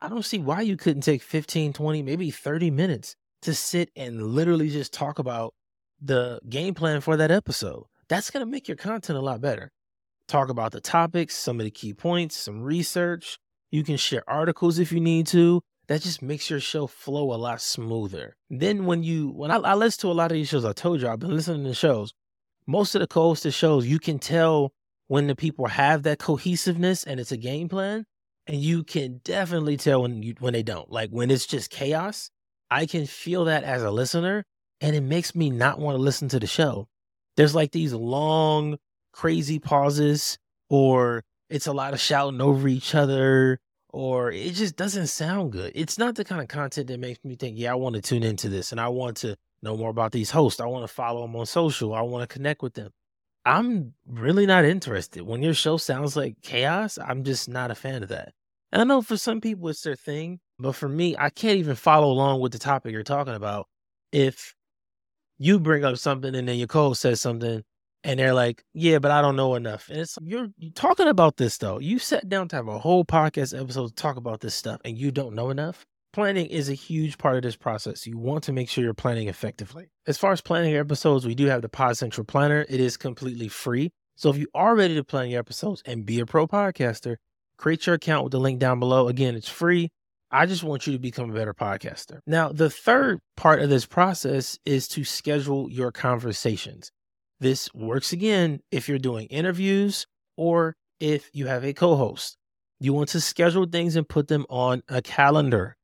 I 0.00 0.08
don't 0.08 0.24
see 0.24 0.38
why 0.38 0.62
you 0.62 0.76
couldn't 0.76 1.02
take 1.02 1.22
15, 1.22 1.72
20, 1.72 2.02
maybe 2.02 2.30
30 2.30 2.70
minutes 2.70 3.16
to 3.42 3.54
sit 3.54 3.90
and 3.96 4.22
literally 4.22 4.68
just 4.68 4.92
talk 4.92 5.18
about 5.18 5.54
the 6.00 6.40
game 6.48 6.74
plan 6.74 7.00
for 7.00 7.16
that 7.16 7.30
episode. 7.30 7.84
That's 8.08 8.30
going 8.30 8.44
to 8.44 8.50
make 8.50 8.68
your 8.68 8.76
content 8.76 9.18
a 9.18 9.22
lot 9.22 9.40
better. 9.40 9.70
Talk 10.28 10.48
about 10.48 10.72
the 10.72 10.80
topics, 10.80 11.36
some 11.36 11.60
of 11.60 11.64
the 11.64 11.70
key 11.70 11.94
points, 11.94 12.36
some 12.36 12.62
research. 12.62 13.38
You 13.72 13.82
can 13.82 13.96
share 13.96 14.22
articles 14.28 14.78
if 14.78 14.92
you 14.92 15.00
need 15.00 15.26
to. 15.28 15.62
That 15.88 16.02
just 16.02 16.22
makes 16.22 16.48
your 16.50 16.60
show 16.60 16.86
flow 16.86 17.32
a 17.32 17.36
lot 17.36 17.60
smoother. 17.60 18.36
Then 18.50 18.84
when 18.84 19.02
you 19.02 19.30
when 19.30 19.50
I, 19.50 19.56
I 19.56 19.74
listen 19.74 20.02
to 20.02 20.12
a 20.12 20.12
lot 20.12 20.30
of 20.30 20.36
these 20.36 20.48
shows, 20.48 20.64
I 20.64 20.72
told 20.72 21.00
you 21.00 21.08
I've 21.08 21.18
been 21.18 21.34
listening 21.34 21.64
to 21.64 21.74
shows. 21.74 22.12
Most 22.66 22.94
of 22.94 23.00
the 23.00 23.06
co-hosted 23.08 23.52
shows, 23.52 23.86
you 23.86 23.98
can 23.98 24.18
tell 24.18 24.72
when 25.08 25.26
the 25.26 25.34
people 25.34 25.66
have 25.66 26.04
that 26.04 26.18
cohesiveness 26.18 27.02
and 27.02 27.18
it's 27.18 27.32
a 27.32 27.36
game 27.36 27.68
plan, 27.68 28.04
and 28.46 28.58
you 28.58 28.84
can 28.84 29.20
definitely 29.24 29.76
tell 29.76 30.02
when 30.02 30.22
you 30.22 30.34
when 30.38 30.52
they 30.52 30.62
don't. 30.62 30.90
Like 30.90 31.10
when 31.10 31.30
it's 31.30 31.46
just 31.46 31.70
chaos, 31.70 32.30
I 32.70 32.86
can 32.86 33.06
feel 33.06 33.46
that 33.46 33.64
as 33.64 33.82
a 33.82 33.90
listener, 33.90 34.44
and 34.82 34.94
it 34.94 35.02
makes 35.02 35.34
me 35.34 35.50
not 35.50 35.78
want 35.78 35.96
to 35.96 36.02
listen 36.02 36.28
to 36.28 36.38
the 36.38 36.46
show. 36.46 36.88
There's 37.36 37.54
like 37.54 37.72
these 37.72 37.94
long, 37.94 38.76
crazy 39.12 39.58
pauses, 39.58 40.38
or 40.68 41.24
it's 41.52 41.66
a 41.66 41.72
lot 41.72 41.92
of 41.92 42.00
shouting 42.00 42.40
over 42.40 42.66
each 42.66 42.94
other, 42.94 43.60
or 43.90 44.32
it 44.32 44.54
just 44.54 44.74
doesn't 44.74 45.08
sound 45.08 45.52
good. 45.52 45.72
It's 45.74 45.98
not 45.98 46.14
the 46.14 46.24
kind 46.24 46.40
of 46.40 46.48
content 46.48 46.86
that 46.86 46.98
makes 46.98 47.22
me 47.24 47.36
think, 47.36 47.58
yeah, 47.58 47.72
I 47.72 47.74
want 47.74 47.94
to 47.94 48.00
tune 48.00 48.22
into 48.22 48.48
this 48.48 48.72
and 48.72 48.80
I 48.80 48.88
want 48.88 49.18
to 49.18 49.36
know 49.62 49.76
more 49.76 49.90
about 49.90 50.12
these 50.12 50.30
hosts. 50.30 50.60
I 50.60 50.66
want 50.66 50.88
to 50.88 50.92
follow 50.92 51.22
them 51.22 51.36
on 51.36 51.44
social. 51.44 51.94
I 51.94 52.00
want 52.00 52.28
to 52.28 52.32
connect 52.32 52.62
with 52.62 52.72
them. 52.72 52.90
I'm 53.44 53.92
really 54.06 54.46
not 54.46 54.64
interested. 54.64 55.22
When 55.22 55.42
your 55.42 55.52
show 55.52 55.76
sounds 55.76 56.16
like 56.16 56.36
chaos, 56.42 56.98
I'm 56.98 57.22
just 57.22 57.50
not 57.50 57.70
a 57.70 57.74
fan 57.74 58.02
of 58.02 58.08
that. 58.08 58.32
And 58.70 58.80
I 58.80 58.84
know 58.84 59.02
for 59.02 59.18
some 59.18 59.42
people 59.42 59.68
it's 59.68 59.82
their 59.82 59.94
thing, 59.94 60.40
but 60.58 60.72
for 60.72 60.88
me, 60.88 61.16
I 61.18 61.28
can't 61.28 61.58
even 61.58 61.76
follow 61.76 62.10
along 62.10 62.40
with 62.40 62.52
the 62.52 62.58
topic 62.58 62.92
you're 62.92 63.02
talking 63.02 63.34
about 63.34 63.66
if 64.10 64.54
you 65.38 65.60
bring 65.60 65.84
up 65.84 65.98
something 65.98 66.34
and 66.34 66.48
then 66.48 66.56
your 66.56 66.68
co 66.68 66.94
says 66.94 67.20
something 67.20 67.62
and 68.04 68.18
they're 68.18 68.34
like, 68.34 68.64
"Yeah, 68.74 68.98
but 68.98 69.10
I 69.10 69.20
don't 69.22 69.36
know 69.36 69.54
enough." 69.54 69.88
And 69.88 69.98
it's 69.98 70.18
you're, 70.22 70.48
you're 70.58 70.72
talking 70.72 71.08
about 71.08 71.36
this 71.36 71.58
though. 71.58 71.78
You 71.78 71.98
sat 71.98 72.28
down 72.28 72.48
to 72.48 72.56
have 72.56 72.68
a 72.68 72.78
whole 72.78 73.04
podcast 73.04 73.58
episode 73.58 73.88
to 73.88 73.94
talk 73.94 74.16
about 74.16 74.40
this 74.40 74.54
stuff, 74.54 74.80
and 74.84 74.96
you 74.96 75.10
don't 75.10 75.34
know 75.34 75.50
enough. 75.50 75.86
Planning 76.12 76.46
is 76.46 76.68
a 76.68 76.74
huge 76.74 77.16
part 77.16 77.36
of 77.36 77.42
this 77.42 77.56
process. 77.56 78.06
You 78.06 78.18
want 78.18 78.44
to 78.44 78.52
make 78.52 78.68
sure 78.68 78.84
you're 78.84 78.92
planning 78.92 79.28
effectively. 79.28 79.88
As 80.06 80.18
far 80.18 80.32
as 80.32 80.42
planning 80.42 80.72
your 80.72 80.82
episodes, 80.82 81.26
we 81.26 81.34
do 81.34 81.46
have 81.46 81.62
the 81.62 81.70
Pod 81.70 81.96
Central 81.96 82.26
Planner. 82.26 82.66
It 82.68 82.80
is 82.80 82.98
completely 82.98 83.48
free. 83.48 83.92
So 84.16 84.28
if 84.28 84.36
you 84.36 84.46
are 84.54 84.76
ready 84.76 84.94
to 84.94 85.04
plan 85.04 85.30
your 85.30 85.40
episodes 85.40 85.82
and 85.86 86.04
be 86.04 86.20
a 86.20 86.26
pro 86.26 86.46
podcaster, 86.46 87.16
create 87.56 87.86
your 87.86 87.94
account 87.94 88.24
with 88.24 88.32
the 88.32 88.40
link 88.40 88.58
down 88.58 88.78
below. 88.78 89.08
Again, 89.08 89.34
it's 89.34 89.48
free. 89.48 89.88
I 90.30 90.46
just 90.46 90.64
want 90.64 90.86
you 90.86 90.92
to 90.92 90.98
become 90.98 91.30
a 91.30 91.34
better 91.34 91.54
podcaster. 91.54 92.20
Now, 92.26 92.50
the 92.50 92.70
third 92.70 93.20
part 93.36 93.60
of 93.60 93.70
this 93.70 93.86
process 93.86 94.58
is 94.64 94.88
to 94.88 95.04
schedule 95.04 95.70
your 95.70 95.92
conversations. 95.92 96.90
This 97.42 97.74
works 97.74 98.12
again 98.12 98.60
if 98.70 98.88
you're 98.88 99.00
doing 99.00 99.26
interviews 99.26 100.06
or 100.36 100.76
if 101.00 101.28
you 101.32 101.48
have 101.48 101.64
a 101.64 101.72
co 101.72 101.96
host. 101.96 102.36
You 102.78 102.92
want 102.92 103.08
to 103.08 103.20
schedule 103.20 103.66
things 103.66 103.96
and 103.96 104.08
put 104.08 104.28
them 104.28 104.46
on 104.48 104.84
a 104.88 105.02
calendar. 105.02 105.76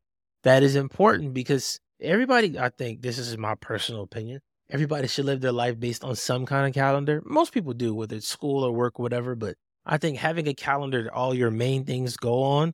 That 0.44 0.62
is 0.62 0.76
important 0.76 1.34
because 1.34 1.80
everybody, 2.00 2.56
I 2.56 2.68
think, 2.68 3.02
this 3.02 3.18
is 3.18 3.36
my 3.36 3.56
personal 3.56 4.02
opinion, 4.04 4.40
everybody 4.70 5.08
should 5.08 5.24
live 5.24 5.40
their 5.40 5.50
life 5.50 5.80
based 5.80 6.04
on 6.04 6.14
some 6.14 6.46
kind 6.46 6.68
of 6.68 6.74
calendar. 6.74 7.24
Most 7.24 7.52
people 7.52 7.72
do, 7.72 7.92
whether 7.92 8.14
it's 8.14 8.28
school 8.28 8.62
or 8.62 8.70
work, 8.70 9.00
whatever. 9.00 9.34
But 9.34 9.56
I 9.84 9.96
think 9.98 10.18
having 10.18 10.46
a 10.46 10.54
calendar 10.54 11.02
that 11.02 11.12
all 11.12 11.34
your 11.34 11.50
main 11.50 11.84
things 11.84 12.16
go 12.16 12.40
on 12.44 12.72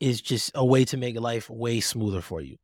is 0.00 0.22
just 0.22 0.52
a 0.54 0.64
way 0.64 0.86
to 0.86 0.96
make 0.96 1.20
life 1.20 1.50
way 1.50 1.80
smoother 1.80 2.22
for 2.22 2.40
you. 2.40 2.56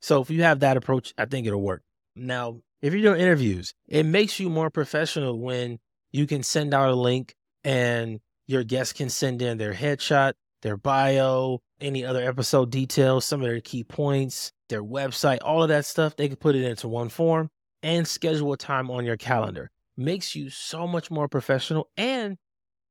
So 0.00 0.20
if 0.20 0.30
you 0.30 0.42
have 0.42 0.58
that 0.60 0.76
approach, 0.76 1.14
I 1.16 1.26
think 1.26 1.46
it'll 1.46 1.62
work. 1.62 1.82
Now, 2.16 2.62
if 2.82 2.92
you're 2.92 3.02
doing 3.02 3.20
interviews, 3.20 3.72
it 3.86 4.04
makes 4.04 4.40
you 4.40 4.50
more 4.50 4.68
professional 4.68 5.38
when 5.38 5.78
you 6.10 6.26
can 6.26 6.42
send 6.42 6.74
out 6.74 6.90
a 6.90 6.94
link 6.94 7.34
and 7.64 8.20
your 8.46 8.64
guest 8.64 8.96
can 8.96 9.08
send 9.08 9.40
in 9.40 9.56
their 9.56 9.72
headshot, 9.72 10.32
their 10.62 10.76
bio, 10.76 11.60
any 11.80 12.04
other 12.04 12.22
episode 12.22 12.70
details, 12.70 13.24
some 13.24 13.40
of 13.40 13.46
their 13.46 13.60
key 13.60 13.84
points, 13.84 14.52
their 14.68 14.82
website, 14.82 15.38
all 15.42 15.62
of 15.62 15.68
that 15.68 15.86
stuff. 15.86 16.16
They 16.16 16.28
can 16.28 16.36
put 16.36 16.56
it 16.56 16.64
into 16.64 16.88
one 16.88 17.08
form 17.08 17.48
and 17.82 18.06
schedule 18.06 18.52
a 18.52 18.56
time 18.56 18.90
on 18.90 19.04
your 19.04 19.16
calendar. 19.16 19.70
Makes 19.96 20.34
you 20.34 20.50
so 20.50 20.86
much 20.86 21.10
more 21.10 21.28
professional. 21.28 21.88
And 21.96 22.36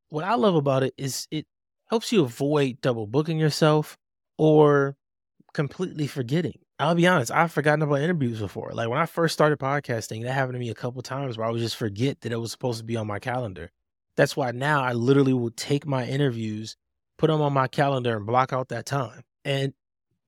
what 0.10 0.24
I 0.24 0.36
love 0.36 0.56
about 0.56 0.84
it 0.84 0.94
is 0.98 1.28
it 1.32 1.46
helps 1.88 2.12
you 2.12 2.24
avoid 2.24 2.80
double 2.82 3.08
booking 3.08 3.38
yourself 3.38 3.98
or 4.38 4.96
completely 5.54 6.08
forgetting. 6.08 6.60
I'll 6.82 6.96
be 6.96 7.06
honest, 7.06 7.32
I've 7.32 7.52
forgotten 7.52 7.84
about 7.84 8.02
interviews 8.02 8.40
before. 8.40 8.72
Like 8.74 8.90
when 8.90 8.98
I 8.98 9.06
first 9.06 9.34
started 9.36 9.60
podcasting, 9.60 10.24
that 10.24 10.34
happened 10.34 10.56
to 10.56 10.60
me 10.60 10.72
a 10.72 10.74
couple 10.74 11.04
times 11.04 11.38
where 11.38 11.46
I 11.46 11.52
would 11.52 11.62
just 11.62 11.76
forget 11.76 12.22
that 12.22 12.32
it 12.32 12.40
was 12.40 12.52
supposed 12.52 12.80
to 12.80 12.84
be 12.84 12.98
on 12.98 13.06
my 13.06 13.20
calendar. 13.20 13.70
That's 14.18 14.36
why 14.36 14.50
now 14.50 14.84
I 14.84 14.94
literally 14.94 15.32
will 15.32 15.52
take 15.52 15.86
my 15.86 16.08
interviews, 16.08 16.76
put 17.20 17.28
them 17.28 17.40
on 17.40 17.54
my 17.54 17.68
calendar, 17.68 18.18
and 18.18 18.26
block 18.26 18.52
out 18.52 18.70
that 18.70 18.88
time. 18.88 19.22
And 19.46 19.74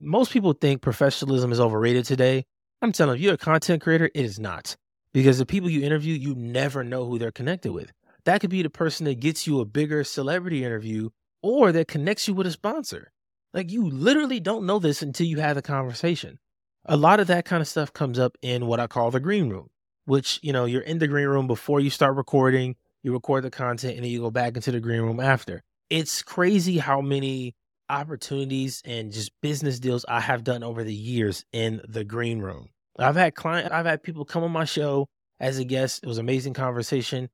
most 0.00 0.32
people 0.32 0.52
think 0.52 0.80
professionalism 0.80 1.50
is 1.50 1.58
overrated 1.58 2.04
today. 2.04 2.44
I'm 2.80 2.92
telling 2.92 3.18
you, 3.18 3.24
you're 3.24 3.34
a 3.34 3.38
content 3.38 3.82
creator, 3.82 4.08
it 4.14 4.24
is 4.24 4.38
not. 4.38 4.76
Because 5.12 5.38
the 5.38 5.46
people 5.46 5.68
you 5.68 5.82
interview, 5.82 6.14
you 6.14 6.36
never 6.36 6.84
know 6.84 7.04
who 7.04 7.18
they're 7.18 7.32
connected 7.32 7.72
with. 7.72 7.90
That 8.26 8.40
could 8.40 8.50
be 8.50 8.62
the 8.62 8.70
person 8.70 9.06
that 9.06 9.18
gets 9.18 9.44
you 9.44 9.58
a 9.58 9.64
bigger 9.64 10.04
celebrity 10.04 10.64
interview 10.64 11.10
or 11.42 11.72
that 11.72 11.88
connects 11.88 12.28
you 12.28 12.34
with 12.34 12.46
a 12.46 12.52
sponsor. 12.52 13.10
Like 13.52 13.72
you 13.72 13.90
literally 13.90 14.38
don't 14.38 14.66
know 14.66 14.78
this 14.78 15.02
until 15.02 15.26
you 15.26 15.40
have 15.40 15.56
the 15.56 15.62
conversation 15.62 16.38
a 16.86 16.96
lot 16.96 17.20
of 17.20 17.26
that 17.28 17.44
kind 17.44 17.60
of 17.60 17.68
stuff 17.68 17.92
comes 17.92 18.18
up 18.18 18.36
in 18.42 18.66
what 18.66 18.80
I 18.80 18.86
call 18.86 19.10
the 19.10 19.20
green 19.20 19.48
room, 19.48 19.68
which, 20.04 20.40
you 20.42 20.52
know, 20.52 20.64
you're 20.64 20.82
in 20.82 20.98
the 20.98 21.08
green 21.08 21.28
room 21.28 21.46
before 21.46 21.80
you 21.80 21.90
start 21.90 22.16
recording, 22.16 22.76
you 23.02 23.12
record 23.12 23.44
the 23.44 23.50
content, 23.50 23.94
and 23.96 24.04
then 24.04 24.10
you 24.10 24.20
go 24.20 24.30
back 24.30 24.56
into 24.56 24.70
the 24.70 24.80
green 24.80 25.00
room 25.00 25.20
after. 25.20 25.62
It's 25.90 26.22
crazy 26.22 26.78
how 26.78 27.00
many 27.00 27.54
opportunities 27.88 28.82
and 28.84 29.12
just 29.12 29.32
business 29.42 29.78
deals 29.78 30.04
I 30.08 30.20
have 30.20 30.44
done 30.44 30.62
over 30.62 30.84
the 30.84 30.94
years 30.94 31.44
in 31.52 31.80
the 31.88 32.04
green 32.04 32.40
room. 32.40 32.68
I've 32.98 33.16
had 33.16 33.34
client, 33.34 33.72
I've 33.72 33.86
had 33.86 34.02
people 34.02 34.24
come 34.24 34.44
on 34.44 34.52
my 34.52 34.64
show 34.64 35.08
as 35.40 35.58
a 35.58 35.64
guest. 35.64 36.00
It 36.02 36.06
was 36.06 36.18
amazing 36.18 36.54
conversation. 36.54 37.28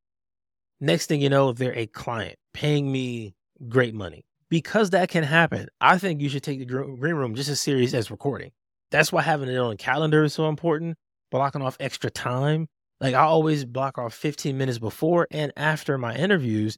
Next 0.80 1.06
thing 1.06 1.20
you 1.20 1.28
know, 1.28 1.52
they're 1.52 1.76
a 1.76 1.86
client 1.86 2.36
paying 2.54 2.90
me 2.90 3.34
great 3.68 3.94
money. 3.94 4.24
Because 4.48 4.90
that 4.90 5.08
can 5.10 5.22
happen, 5.22 5.68
I 5.80 5.98
think 5.98 6.20
you 6.20 6.28
should 6.28 6.42
take 6.42 6.58
the 6.58 6.64
green 6.64 7.14
room 7.14 7.36
just 7.36 7.50
as 7.50 7.60
serious 7.60 7.94
as 7.94 8.10
recording. 8.10 8.50
That's 8.90 9.12
why 9.12 9.22
having 9.22 9.48
it 9.48 9.56
on 9.56 9.76
calendar 9.76 10.24
is 10.24 10.34
so 10.34 10.48
important. 10.48 10.96
Blocking 11.30 11.62
off 11.62 11.76
extra 11.80 12.10
time. 12.10 12.68
Like 13.00 13.14
I 13.14 13.22
always 13.22 13.64
block 13.64 13.98
off 13.98 14.14
15 14.14 14.58
minutes 14.58 14.78
before 14.78 15.26
and 15.30 15.52
after 15.56 15.96
my 15.96 16.14
interviews 16.14 16.76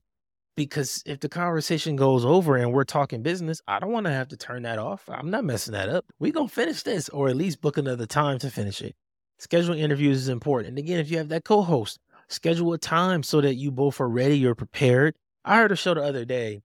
because 0.54 1.02
if 1.06 1.20
the 1.20 1.28
conversation 1.28 1.96
goes 1.96 2.24
over 2.24 2.56
and 2.56 2.72
we're 2.72 2.84
talking 2.84 3.22
business, 3.22 3.60
I 3.66 3.78
don't 3.78 3.90
want 3.90 4.06
to 4.06 4.12
have 4.12 4.28
to 4.28 4.36
turn 4.36 4.62
that 4.62 4.78
off. 4.78 5.08
I'm 5.08 5.30
not 5.30 5.44
messing 5.44 5.72
that 5.72 5.88
up. 5.88 6.04
we 6.18 6.30
going 6.30 6.48
to 6.48 6.54
finish 6.54 6.82
this 6.82 7.08
or 7.08 7.28
at 7.28 7.36
least 7.36 7.60
book 7.60 7.78
another 7.78 8.06
time 8.06 8.38
to 8.40 8.50
finish 8.50 8.82
it. 8.82 8.94
Scheduling 9.40 9.80
interviews 9.80 10.18
is 10.18 10.28
important. 10.28 10.68
And 10.68 10.78
again, 10.78 11.00
if 11.00 11.10
you 11.10 11.18
have 11.18 11.30
that 11.30 11.44
co 11.44 11.62
host, 11.62 11.98
schedule 12.28 12.72
a 12.72 12.78
time 12.78 13.22
so 13.22 13.40
that 13.40 13.54
you 13.54 13.70
both 13.70 14.00
are 14.00 14.08
ready, 14.08 14.38
you're 14.38 14.54
prepared. 14.54 15.14
I 15.44 15.56
heard 15.56 15.72
a 15.72 15.76
show 15.76 15.94
the 15.94 16.02
other 16.02 16.24
day. 16.24 16.62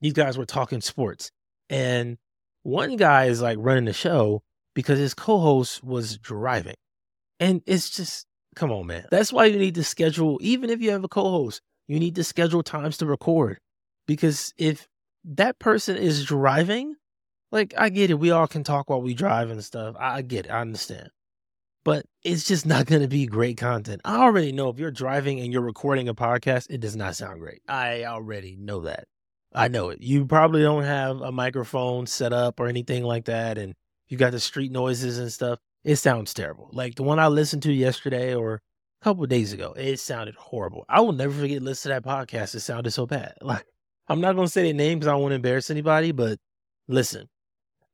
These 0.00 0.12
guys 0.12 0.38
were 0.38 0.46
talking 0.46 0.80
sports, 0.80 1.30
and 1.68 2.16
one 2.62 2.96
guy 2.96 3.26
is 3.26 3.42
like 3.42 3.58
running 3.60 3.84
the 3.84 3.92
show, 3.92 4.42
because 4.80 4.98
his 4.98 5.14
co-host 5.14 5.84
was 5.84 6.18
driving. 6.18 6.76
And 7.38 7.62
it's 7.66 7.90
just 7.90 8.26
come 8.54 8.72
on, 8.72 8.86
man. 8.86 9.06
That's 9.10 9.32
why 9.32 9.46
you 9.46 9.58
need 9.58 9.76
to 9.76 9.84
schedule 9.84 10.38
even 10.40 10.70
if 10.70 10.80
you 10.80 10.90
have 10.90 11.04
a 11.04 11.08
co-host, 11.08 11.60
you 11.88 11.98
need 11.98 12.16
to 12.16 12.24
schedule 12.24 12.62
times 12.62 12.98
to 12.98 13.06
record. 13.06 13.58
Because 14.06 14.52
if 14.58 14.88
that 15.24 15.58
person 15.58 15.96
is 15.96 16.24
driving, 16.24 16.96
like 17.52 17.74
I 17.76 17.88
get 17.88 18.10
it, 18.10 18.14
we 18.14 18.30
all 18.30 18.46
can 18.46 18.64
talk 18.64 18.90
while 18.90 19.02
we 19.02 19.14
drive 19.14 19.50
and 19.50 19.64
stuff. 19.64 19.96
I 19.98 20.22
get 20.22 20.46
it, 20.46 20.50
I 20.50 20.60
understand. 20.60 21.10
But 21.82 22.04
it's 22.22 22.46
just 22.46 22.66
not 22.66 22.86
going 22.86 23.00
to 23.00 23.08
be 23.08 23.26
great 23.26 23.56
content. 23.56 24.02
I 24.04 24.16
already 24.16 24.52
know 24.52 24.68
if 24.68 24.78
you're 24.78 24.90
driving 24.90 25.40
and 25.40 25.52
you're 25.52 25.62
recording 25.62 26.08
a 26.08 26.14
podcast, 26.14 26.66
it 26.68 26.80
does 26.80 26.94
not 26.94 27.16
sound 27.16 27.40
great. 27.40 27.62
I 27.68 28.04
already 28.04 28.56
know 28.56 28.80
that. 28.80 29.04
I 29.54 29.68
know 29.68 29.88
it. 29.88 30.02
You 30.02 30.26
probably 30.26 30.62
don't 30.62 30.84
have 30.84 31.22
a 31.22 31.32
microphone 31.32 32.06
set 32.06 32.32
up 32.32 32.60
or 32.60 32.66
anything 32.66 33.02
like 33.02 33.24
that. 33.24 33.56
And 33.56 33.74
you 34.10 34.18
got 34.18 34.32
the 34.32 34.40
street 34.40 34.72
noises 34.72 35.18
and 35.18 35.32
stuff. 35.32 35.58
It 35.84 35.96
sounds 35.96 36.34
terrible. 36.34 36.68
Like 36.72 36.96
the 36.96 37.04
one 37.04 37.18
I 37.18 37.28
listened 37.28 37.62
to 37.62 37.72
yesterday 37.72 38.34
or 38.34 38.54
a 38.54 39.04
couple 39.04 39.24
days 39.26 39.52
ago, 39.54 39.72
it 39.76 39.98
sounded 39.98 40.34
horrible. 40.34 40.84
I 40.88 41.00
will 41.00 41.12
never 41.12 41.32
forget 41.32 41.62
listening 41.62 41.96
to 41.96 42.02
that 42.02 42.08
podcast. 42.08 42.54
It 42.54 42.60
sounded 42.60 42.90
so 42.90 43.06
bad. 43.06 43.34
Like 43.42 43.64
I'm 44.08 44.20
not 44.20 44.34
going 44.34 44.48
to 44.48 44.52
say 44.52 44.64
their 44.64 44.74
names. 44.74 45.06
I 45.06 45.12
don't 45.12 45.22
want 45.22 45.30
to 45.30 45.36
embarrass 45.36 45.70
anybody, 45.70 46.10
but 46.10 46.38
listen, 46.88 47.28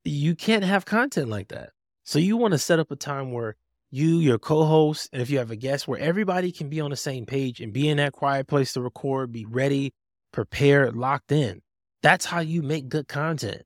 you 0.02 0.34
can't 0.34 0.64
have 0.64 0.86
content 0.86 1.28
like 1.28 1.48
that. 1.48 1.70
So 2.04 2.18
you 2.18 2.38
want 2.38 2.52
to 2.52 2.58
set 2.58 2.80
up 2.80 2.90
a 2.90 2.96
time 2.96 3.32
where 3.32 3.54
you, 3.90 4.20
your 4.20 4.38
co-host, 4.38 5.10
and 5.12 5.20
if 5.20 5.28
you 5.28 5.36
have 5.36 5.50
a 5.50 5.56
guest, 5.56 5.86
where 5.86 6.00
everybody 6.00 6.52
can 6.52 6.70
be 6.70 6.80
on 6.80 6.90
the 6.90 6.96
same 6.96 7.26
page 7.26 7.60
and 7.60 7.70
be 7.70 7.88
in 7.90 7.98
that 7.98 8.12
quiet 8.12 8.46
place 8.46 8.72
to 8.72 8.80
record, 8.80 9.30
be 9.30 9.44
ready, 9.44 9.92
prepared, 10.32 10.96
locked 10.96 11.32
in. 11.32 11.60
That's 12.02 12.24
how 12.24 12.40
you 12.40 12.62
make 12.62 12.88
good 12.88 13.08
content. 13.08 13.62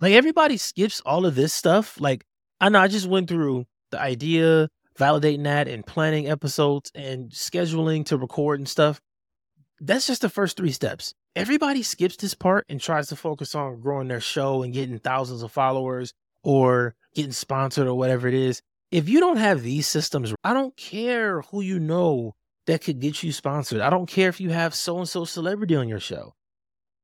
Like 0.00 0.12
everybody 0.12 0.56
skips 0.56 1.00
all 1.00 1.26
of 1.26 1.34
this 1.34 1.52
stuff. 1.52 2.00
Like 2.00 2.24
I 2.60 2.68
know 2.68 2.80
I 2.80 2.88
just 2.88 3.08
went 3.08 3.28
through 3.28 3.66
the 3.90 4.00
idea, 4.00 4.68
validating 4.98 5.44
that, 5.44 5.68
and 5.68 5.86
planning 5.86 6.28
episodes 6.28 6.90
and 6.94 7.30
scheduling 7.30 8.04
to 8.06 8.16
record 8.16 8.60
and 8.60 8.68
stuff. 8.68 9.00
That's 9.80 10.06
just 10.06 10.22
the 10.22 10.28
first 10.28 10.56
three 10.56 10.72
steps. 10.72 11.14
Everybody 11.34 11.82
skips 11.82 12.16
this 12.16 12.34
part 12.34 12.64
and 12.68 12.80
tries 12.80 13.08
to 13.08 13.16
focus 13.16 13.54
on 13.54 13.80
growing 13.80 14.08
their 14.08 14.20
show 14.20 14.62
and 14.62 14.72
getting 14.72 14.98
thousands 14.98 15.42
of 15.42 15.52
followers 15.52 16.14
or 16.42 16.94
getting 17.14 17.32
sponsored 17.32 17.86
or 17.86 17.94
whatever 17.94 18.26
it 18.26 18.34
is. 18.34 18.62
If 18.90 19.08
you 19.08 19.20
don't 19.20 19.36
have 19.36 19.62
these 19.62 19.86
systems, 19.86 20.32
I 20.44 20.54
don't 20.54 20.76
care 20.76 21.42
who 21.42 21.60
you 21.60 21.78
know 21.78 22.34
that 22.66 22.82
could 22.82 23.00
get 23.00 23.22
you 23.22 23.32
sponsored. 23.32 23.80
I 23.80 23.90
don't 23.90 24.08
care 24.08 24.28
if 24.28 24.40
you 24.40 24.50
have 24.50 24.74
so 24.74 24.98
and 24.98 25.08
so 25.08 25.24
celebrity 25.24 25.76
on 25.76 25.88
your 25.88 26.00
show. 26.00 26.34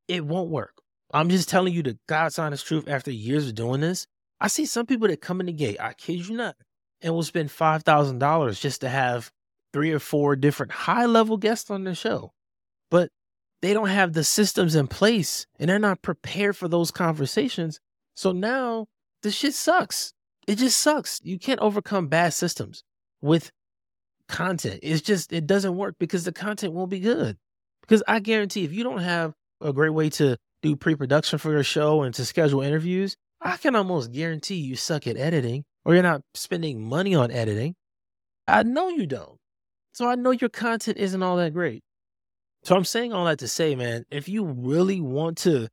It 0.08 0.24
won't 0.24 0.50
work. 0.50 0.81
I'm 1.12 1.28
just 1.28 1.48
telling 1.48 1.74
you 1.74 1.82
the 1.82 1.98
God's 2.08 2.38
honest 2.38 2.66
truth 2.66 2.88
after 2.88 3.10
years 3.10 3.48
of 3.48 3.54
doing 3.54 3.80
this. 3.80 4.06
I 4.40 4.48
see 4.48 4.66
some 4.66 4.86
people 4.86 5.08
that 5.08 5.20
come 5.20 5.40
in 5.40 5.46
the 5.46 5.52
gate, 5.52 5.76
I 5.80 5.92
kid 5.92 6.26
you 6.26 6.36
not, 6.36 6.56
and 7.00 7.14
will 7.14 7.22
spend 7.22 7.50
$5,000 7.50 8.60
just 8.60 8.80
to 8.80 8.88
have 8.88 9.30
three 9.72 9.92
or 9.92 9.98
four 9.98 10.36
different 10.36 10.72
high 10.72 11.06
level 11.06 11.36
guests 11.36 11.70
on 11.70 11.84
their 11.84 11.94
show. 11.94 12.32
But 12.90 13.10
they 13.60 13.72
don't 13.72 13.88
have 13.88 14.12
the 14.12 14.24
systems 14.24 14.74
in 14.74 14.88
place 14.88 15.46
and 15.58 15.68
they're 15.68 15.78
not 15.78 16.02
prepared 16.02 16.56
for 16.56 16.68
those 16.68 16.90
conversations. 16.90 17.78
So 18.16 18.32
now 18.32 18.86
the 19.22 19.30
shit 19.30 19.54
sucks. 19.54 20.12
It 20.46 20.56
just 20.56 20.78
sucks. 20.78 21.20
You 21.22 21.38
can't 21.38 21.60
overcome 21.60 22.08
bad 22.08 22.34
systems 22.34 22.82
with 23.20 23.52
content. 24.28 24.80
It's 24.82 25.02
just, 25.02 25.32
it 25.32 25.46
doesn't 25.46 25.76
work 25.76 25.94
because 25.98 26.24
the 26.24 26.32
content 26.32 26.72
won't 26.72 26.90
be 26.90 27.00
good. 27.00 27.36
Because 27.82 28.02
I 28.08 28.18
guarantee 28.18 28.64
if 28.64 28.72
you 28.72 28.82
don't 28.82 28.98
have 28.98 29.34
a 29.60 29.72
great 29.72 29.90
way 29.90 30.10
to 30.10 30.36
do 30.62 30.76
pre 30.76 30.94
production 30.94 31.38
for 31.38 31.52
your 31.52 31.64
show 31.64 32.02
and 32.02 32.14
to 32.14 32.24
schedule 32.24 32.62
interviews, 32.62 33.16
I 33.40 33.56
can 33.56 33.76
almost 33.76 34.12
guarantee 34.12 34.56
you 34.56 34.76
suck 34.76 35.06
at 35.06 35.16
editing 35.16 35.64
or 35.84 35.94
you're 35.94 36.02
not 36.02 36.22
spending 36.34 36.80
money 36.80 37.14
on 37.14 37.30
editing. 37.30 37.74
I 38.46 38.62
know 38.62 38.88
you 38.88 39.06
don't. 39.06 39.38
So 39.92 40.08
I 40.08 40.14
know 40.14 40.30
your 40.30 40.50
content 40.50 40.96
isn't 40.96 41.22
all 41.22 41.36
that 41.36 41.52
great. 41.52 41.82
So 42.64 42.76
I'm 42.76 42.84
saying 42.84 43.12
all 43.12 43.24
that 43.26 43.40
to 43.40 43.48
say, 43.48 43.74
man, 43.74 44.04
if 44.10 44.28
you 44.28 44.44
really 44.44 45.00
want 45.00 45.38
to 45.38 45.68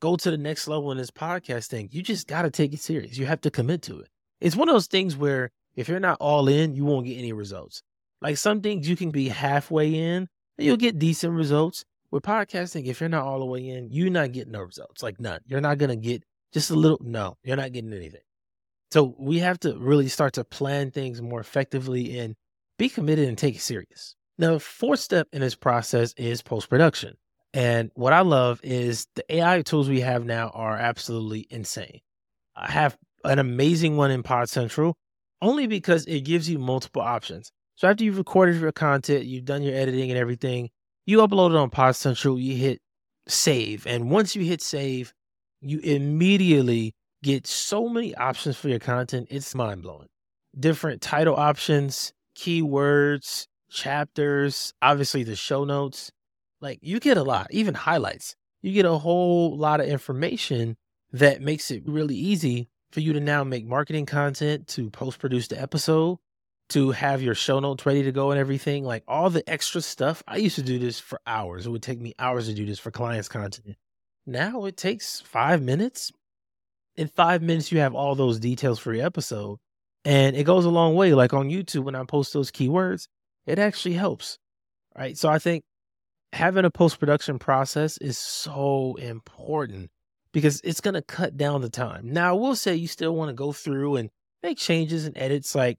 go 0.00 0.16
to 0.16 0.30
the 0.30 0.38
next 0.38 0.68
level 0.68 0.92
in 0.92 0.98
this 0.98 1.10
podcast 1.10 1.68
thing, 1.68 1.88
you 1.90 2.02
just 2.02 2.26
got 2.26 2.42
to 2.42 2.50
take 2.50 2.72
it 2.74 2.80
serious. 2.80 3.16
You 3.16 3.26
have 3.26 3.40
to 3.42 3.50
commit 3.50 3.82
to 3.82 4.00
it. 4.00 4.08
It's 4.40 4.56
one 4.56 4.68
of 4.68 4.74
those 4.74 4.86
things 4.86 5.16
where 5.16 5.50
if 5.74 5.88
you're 5.88 6.00
not 6.00 6.18
all 6.20 6.48
in, 6.48 6.74
you 6.74 6.84
won't 6.84 7.06
get 7.06 7.18
any 7.18 7.32
results. 7.32 7.82
Like 8.20 8.36
some 8.36 8.60
things 8.60 8.88
you 8.88 8.96
can 8.96 9.10
be 9.10 9.28
halfway 9.28 9.94
in 9.94 10.28
and 10.58 10.66
you'll 10.66 10.76
get 10.76 10.98
decent 10.98 11.32
results. 11.32 11.84
With 12.14 12.22
podcasting, 12.22 12.86
if 12.86 13.00
you're 13.00 13.08
not 13.08 13.24
all 13.24 13.40
the 13.40 13.44
way 13.44 13.70
in, 13.70 13.90
you're 13.90 14.08
not 14.08 14.30
getting 14.30 14.52
no 14.52 14.60
results. 14.60 15.02
Like 15.02 15.18
none. 15.18 15.40
You're 15.46 15.60
not 15.60 15.78
going 15.78 15.90
to 15.90 15.96
get 15.96 16.22
just 16.52 16.70
a 16.70 16.76
little. 16.76 17.00
No, 17.02 17.38
you're 17.42 17.56
not 17.56 17.72
getting 17.72 17.92
anything. 17.92 18.20
So 18.92 19.16
we 19.18 19.40
have 19.40 19.58
to 19.60 19.76
really 19.76 20.06
start 20.06 20.34
to 20.34 20.44
plan 20.44 20.92
things 20.92 21.20
more 21.20 21.40
effectively 21.40 22.20
and 22.20 22.36
be 22.78 22.88
committed 22.88 23.26
and 23.28 23.36
take 23.36 23.56
it 23.56 23.62
serious. 23.62 24.14
Now, 24.38 24.52
the 24.52 24.60
fourth 24.60 25.00
step 25.00 25.26
in 25.32 25.40
this 25.40 25.56
process 25.56 26.14
is 26.16 26.40
post 26.40 26.70
production. 26.70 27.16
And 27.52 27.90
what 27.96 28.12
I 28.12 28.20
love 28.20 28.60
is 28.62 29.08
the 29.16 29.34
AI 29.34 29.62
tools 29.62 29.88
we 29.88 30.02
have 30.02 30.24
now 30.24 30.50
are 30.54 30.76
absolutely 30.76 31.48
insane. 31.50 31.98
I 32.54 32.70
have 32.70 32.96
an 33.24 33.40
amazing 33.40 33.96
one 33.96 34.12
in 34.12 34.22
Pod 34.22 34.48
Central 34.48 34.96
only 35.42 35.66
because 35.66 36.06
it 36.06 36.20
gives 36.20 36.48
you 36.48 36.60
multiple 36.60 37.02
options. 37.02 37.50
So 37.74 37.88
after 37.88 38.04
you've 38.04 38.18
recorded 38.18 38.60
your 38.60 38.70
content, 38.70 39.24
you've 39.24 39.46
done 39.46 39.64
your 39.64 39.74
editing 39.74 40.12
and 40.12 40.18
everything, 40.18 40.70
you 41.06 41.18
upload 41.18 41.50
it 41.50 41.56
on 41.56 41.70
Pod 41.70 41.96
Central, 41.96 42.38
you 42.38 42.56
hit 42.56 42.80
save. 43.28 43.86
And 43.86 44.10
once 44.10 44.34
you 44.34 44.44
hit 44.44 44.62
save, 44.62 45.12
you 45.60 45.78
immediately 45.80 46.94
get 47.22 47.46
so 47.46 47.88
many 47.88 48.14
options 48.14 48.56
for 48.56 48.68
your 48.68 48.78
content. 48.78 49.28
It's 49.30 49.54
mind 49.54 49.82
blowing. 49.82 50.08
Different 50.58 51.00
title 51.00 51.36
options, 51.36 52.12
keywords, 52.36 53.46
chapters, 53.70 54.72
obviously 54.82 55.24
the 55.24 55.36
show 55.36 55.64
notes. 55.64 56.10
Like 56.60 56.78
you 56.82 57.00
get 57.00 57.16
a 57.16 57.22
lot, 57.22 57.48
even 57.50 57.74
highlights. 57.74 58.36
You 58.62 58.72
get 58.72 58.86
a 58.86 58.98
whole 58.98 59.56
lot 59.56 59.80
of 59.80 59.86
information 59.86 60.76
that 61.12 61.42
makes 61.42 61.70
it 61.70 61.82
really 61.86 62.16
easy 62.16 62.68
for 62.92 63.00
you 63.00 63.12
to 63.12 63.20
now 63.20 63.44
make 63.44 63.66
marketing 63.66 64.06
content, 64.06 64.68
to 64.68 64.88
post 64.90 65.18
produce 65.18 65.48
the 65.48 65.60
episode, 65.60 66.18
to 66.70 66.92
have 66.92 67.22
your 67.22 67.34
show 67.34 67.60
notes 67.60 67.84
ready 67.84 68.02
to 68.02 68.12
go 68.12 68.30
and 68.30 68.40
everything. 68.40 68.84
Like 68.84 69.04
all 69.06 69.30
the 69.30 69.48
extra 69.48 69.80
stuff. 69.80 70.22
I 70.26 70.36
used 70.36 70.56
to 70.56 70.62
do 70.62 70.78
this 70.78 70.98
for 71.00 71.20
hours. 71.26 71.66
It 71.66 71.70
would 71.70 71.82
take 71.82 72.00
me 72.00 72.14
hours 72.18 72.48
to 72.48 72.54
do 72.54 72.66
this 72.66 72.78
for 72.78 72.90
clients' 72.90 73.28
content. 73.28 73.76
Now 74.26 74.64
it 74.64 74.76
takes 74.76 75.20
five 75.20 75.62
minutes. 75.62 76.10
In 76.96 77.08
five 77.08 77.42
minutes, 77.42 77.72
you 77.72 77.80
have 77.80 77.94
all 77.94 78.14
those 78.14 78.38
details 78.38 78.78
for 78.78 78.94
your 78.94 79.04
episode. 79.04 79.58
And 80.04 80.36
it 80.36 80.44
goes 80.44 80.64
a 80.64 80.70
long 80.70 80.94
way. 80.94 81.14
Like 81.14 81.32
on 81.32 81.50
YouTube, 81.50 81.84
when 81.84 81.94
I 81.94 82.04
post 82.04 82.32
those 82.32 82.50
keywords, 82.50 83.08
it 83.46 83.58
actually 83.58 83.94
helps. 83.94 84.38
Right. 84.96 85.18
So 85.18 85.28
I 85.28 85.38
think 85.38 85.64
having 86.32 86.64
a 86.64 86.70
post 86.70 86.98
production 86.98 87.38
process 87.38 87.98
is 87.98 88.16
so 88.18 88.94
important 88.96 89.90
because 90.32 90.60
it's 90.62 90.80
going 90.80 90.94
to 90.94 91.02
cut 91.02 91.36
down 91.36 91.62
the 91.62 91.70
time. 91.70 92.12
Now, 92.12 92.30
I 92.30 92.32
will 92.32 92.56
say 92.56 92.74
you 92.74 92.88
still 92.88 93.14
want 93.14 93.28
to 93.28 93.34
go 93.34 93.52
through 93.52 93.96
and 93.96 94.10
make 94.42 94.58
changes 94.58 95.04
and 95.04 95.16
edits. 95.16 95.54
Like 95.54 95.78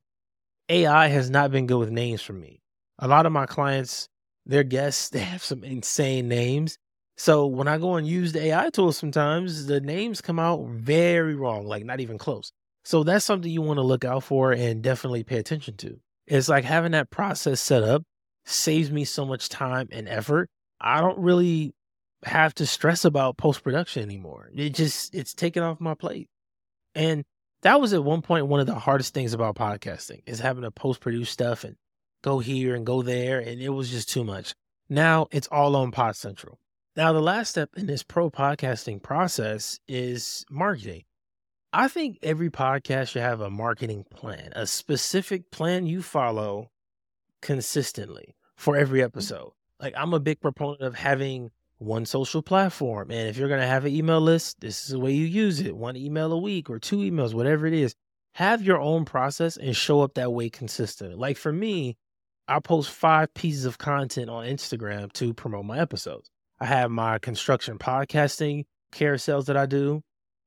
AI 0.70 1.08
has 1.08 1.30
not 1.30 1.52
been 1.52 1.68
good 1.68 1.78
with 1.78 1.92
names 1.92 2.22
for 2.22 2.34
me. 2.34 2.62
A 3.00 3.08
lot 3.08 3.26
of 3.26 3.32
my 3.32 3.46
clients, 3.46 4.08
their 4.46 4.64
guests, 4.64 5.10
they 5.12 5.20
have 5.20 5.44
some 5.44 5.64
insane 5.64 6.28
names. 6.28 6.78
So 7.18 7.48
when 7.48 7.68
I 7.68 7.78
go 7.78 7.96
and 7.96 8.06
use 8.06 8.34
the 8.34 8.46
AI 8.48 8.70
tools, 8.72 8.98
sometimes 8.98 9.68
the 9.68 9.80
names 9.80 10.20
come 10.20 10.40
out 10.40 10.66
very 10.68 11.36
wrong, 11.36 11.66
like 11.66 11.86
not 11.86 12.02
even 12.02 12.18
close. 12.18 12.52
So 12.84 13.04
that's 13.04 13.26
something 13.26 13.50
you 13.50 13.62
want 13.62 13.78
to 13.78 13.84
look 13.84 14.04
out 14.04 14.24
for 14.24 14.52
and 14.52 14.82
definitely 14.82 15.24
pay 15.24 15.38
attention 15.38 15.78
to. 15.78 16.00
It's 16.28 16.50
like 16.50 16.66
having 16.66 16.92
that 16.92 17.10
process 17.10 17.62
set 17.62 17.84
up 17.84 18.04
saves 18.46 18.92
me 18.92 19.06
so 19.06 19.26
much 19.26 19.50
time 19.50 19.88
and 19.92 20.08
effort. 20.08 20.50
I 20.80 21.02
don't 21.02 21.18
really 21.18 21.74
have 22.24 22.54
to 22.56 22.66
stress 22.66 23.06
about 23.06 23.38
post 23.38 23.64
production 23.64 24.04
anymore. 24.04 24.50
It 24.56 24.72
just 24.72 25.14
it's 25.16 25.34
taken 25.34 25.64
off 25.64 25.80
my 25.80 25.96
plate. 25.96 26.28
And 26.94 27.24
that 27.66 27.82
was 27.82 27.94
at 27.94 28.04
one 28.04 28.22
point 28.22 28.46
one 28.46 28.60
of 28.60 28.68
the 28.68 28.76
hardest 28.76 29.16
things 29.16 29.34
about 29.34 29.56
podcasting 29.56 30.22
is 30.28 30.40
having 30.40 30.62
to 30.62 30.70
post 30.70 31.02
produce 31.02 31.32
stuff 31.32 31.64
and 31.64 31.76
go 32.24 32.38
here 32.38 32.76
and 32.76 32.86
go 32.86 33.02
there 33.02 33.40
and 33.40 33.60
it 33.60 33.70
was 33.70 33.90
just 33.90 34.08
too 34.08 34.24
much. 34.24 34.54
Now 34.88 35.26
it's 35.32 35.48
all 35.48 35.76
on 35.76 35.90
Pod 35.90 36.16
Central. 36.16 36.60
Now 36.96 37.12
the 37.12 37.24
last 37.24 37.50
step 37.50 37.72
in 37.76 37.88
this 37.88 38.04
pro 38.04 38.30
podcasting 38.30 39.02
process 39.02 39.80
is 39.88 40.46
marketing. 40.48 41.06
I 41.74 41.88
think 41.88 42.20
every 42.22 42.52
podcast 42.52 43.10
should 43.10 43.24
have 43.24 43.42
a 43.42 43.50
marketing 43.50 44.06
plan, 44.12 44.54
a 44.56 44.68
specific 44.68 45.50
plan 45.50 45.88
you 45.88 46.04
follow 46.04 46.70
consistently 47.42 48.36
for 48.56 48.78
every 48.78 49.00
mm-hmm. 49.00 49.08
episode. 49.08 49.54
Like 49.80 49.96
I'm 49.98 50.14
a 50.14 50.20
big 50.20 50.40
proponent 50.40 50.82
of 50.82 50.94
having 50.94 51.50
one 51.78 52.06
social 52.06 52.42
platform. 52.42 53.12
And 53.12 53.28
if 53.30 53.38
you're 53.38 53.48
going 53.48 53.62
to 53.62 53.68
have 53.68 53.86
an 53.86 53.94
email 53.94 54.22
list, 54.22 54.62
this 54.62 54.84
is 54.84 54.90
the 54.90 55.00
way 55.00 55.12
you 55.12 55.26
use 55.26 55.60
it. 55.60 55.76
One 55.76 55.96
email 55.96 56.32
a 56.32 56.38
week 56.38 56.70
or 56.70 56.80
two 56.80 56.98
emails, 56.98 57.34
whatever 57.34 57.66
it 57.66 57.74
is. 57.74 57.96
Have 58.36 58.62
your 58.62 58.80
own 58.80 59.06
process 59.06 59.56
and 59.56 59.76
show 59.76 60.02
up 60.02 60.16
that 60.16 60.34
way 60.34 60.50
consistent. 60.50 61.18
Like 61.18 61.38
for 61.38 61.54
me, 61.54 61.98
I 62.48 62.60
post 62.60 62.92
five 62.92 63.34
pieces 63.34 63.66
of 63.66 63.78
content 63.78 64.30
on 64.30 64.46
Instagram 64.46 65.12
to 65.14 65.34
promote 65.34 65.66
my 65.66 65.80
episodes. 65.80 66.30
I 66.60 66.66
have 66.66 66.92
my 66.92 67.18
construction 67.20 67.78
podcasting 67.78 68.66
carousels 68.94 69.46
that 69.46 69.58
I 69.58 69.66
do. 69.66 70.02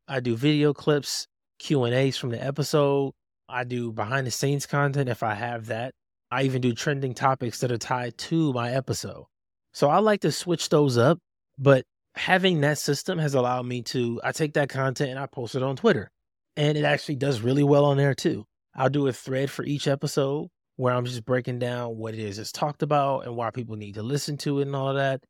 I 0.06 0.20
do 0.20 0.37
video 0.37 0.73
clips 0.73 1.26
Q 1.58 1.85
and 1.85 1.94
A's 1.94 2.16
from 2.16 2.30
the 2.30 2.42
episode. 2.42 3.12
I 3.49 3.64
do 3.64 3.92
behind 3.92 4.26
the 4.26 4.30
scenes 4.30 4.66
content 4.66 5.08
if 5.08 5.23
I 5.23 5.35
have 5.35 5.66
that. 5.66 5.94
I 6.30 6.42
even 6.42 6.61
do 6.61 6.73
trending 6.73 7.14
topics 7.14 7.61
that 7.61 7.73
are 7.73 7.78
tied 7.78 8.18
to 8.18 8.52
my 8.52 8.70
episode. 8.70 9.25
So 9.72 9.88
I 9.88 9.98
like 9.98 10.22
to 10.22 10.32
switch 10.32 10.68
those 10.68 10.98
up, 10.98 11.18
but 11.58 11.84
having 12.14 12.62
that 12.62 12.78
system 12.78 13.18
has 13.18 13.34
allowed 13.34 13.66
me 13.66 13.82
to 13.82 14.20
I 14.25 14.32
take 14.32 14.54
that 14.54 14.68
content 14.68 15.10
and 15.10 15.18
I 15.18 15.26
post 15.26 15.54
it 15.54 15.62
on 15.62 15.76
Twitter. 15.76 16.10
And 16.56 16.76
it 16.76 16.84
actually 16.84 17.16
does 17.16 17.40
really 17.40 17.62
well 17.62 17.84
on 17.84 17.96
there 17.96 18.14
too. 18.14 18.44
I'll 18.75 18.90
do 18.90 19.06
a 19.06 19.12
thread 19.12 19.50
for 19.50 19.64
each 19.64 19.87
episode 19.87 20.48
where 20.76 20.94
I'm 20.94 21.04
just 21.04 21.25
breaking 21.25 21.58
down 21.58 21.96
what 21.96 22.14
it 22.14 22.20
is 22.20 22.38
it's 22.38 22.52
talked 22.52 22.82
about 22.82 23.26
and 23.26 23.37
why 23.37 23.50
people 23.50 23.76
need 23.76 23.94
to 23.94 24.02
listen 24.02 24.37
to 24.38 24.60
it 24.60 24.66
and 24.66 24.76
all 24.76 24.94
that. 24.94 25.22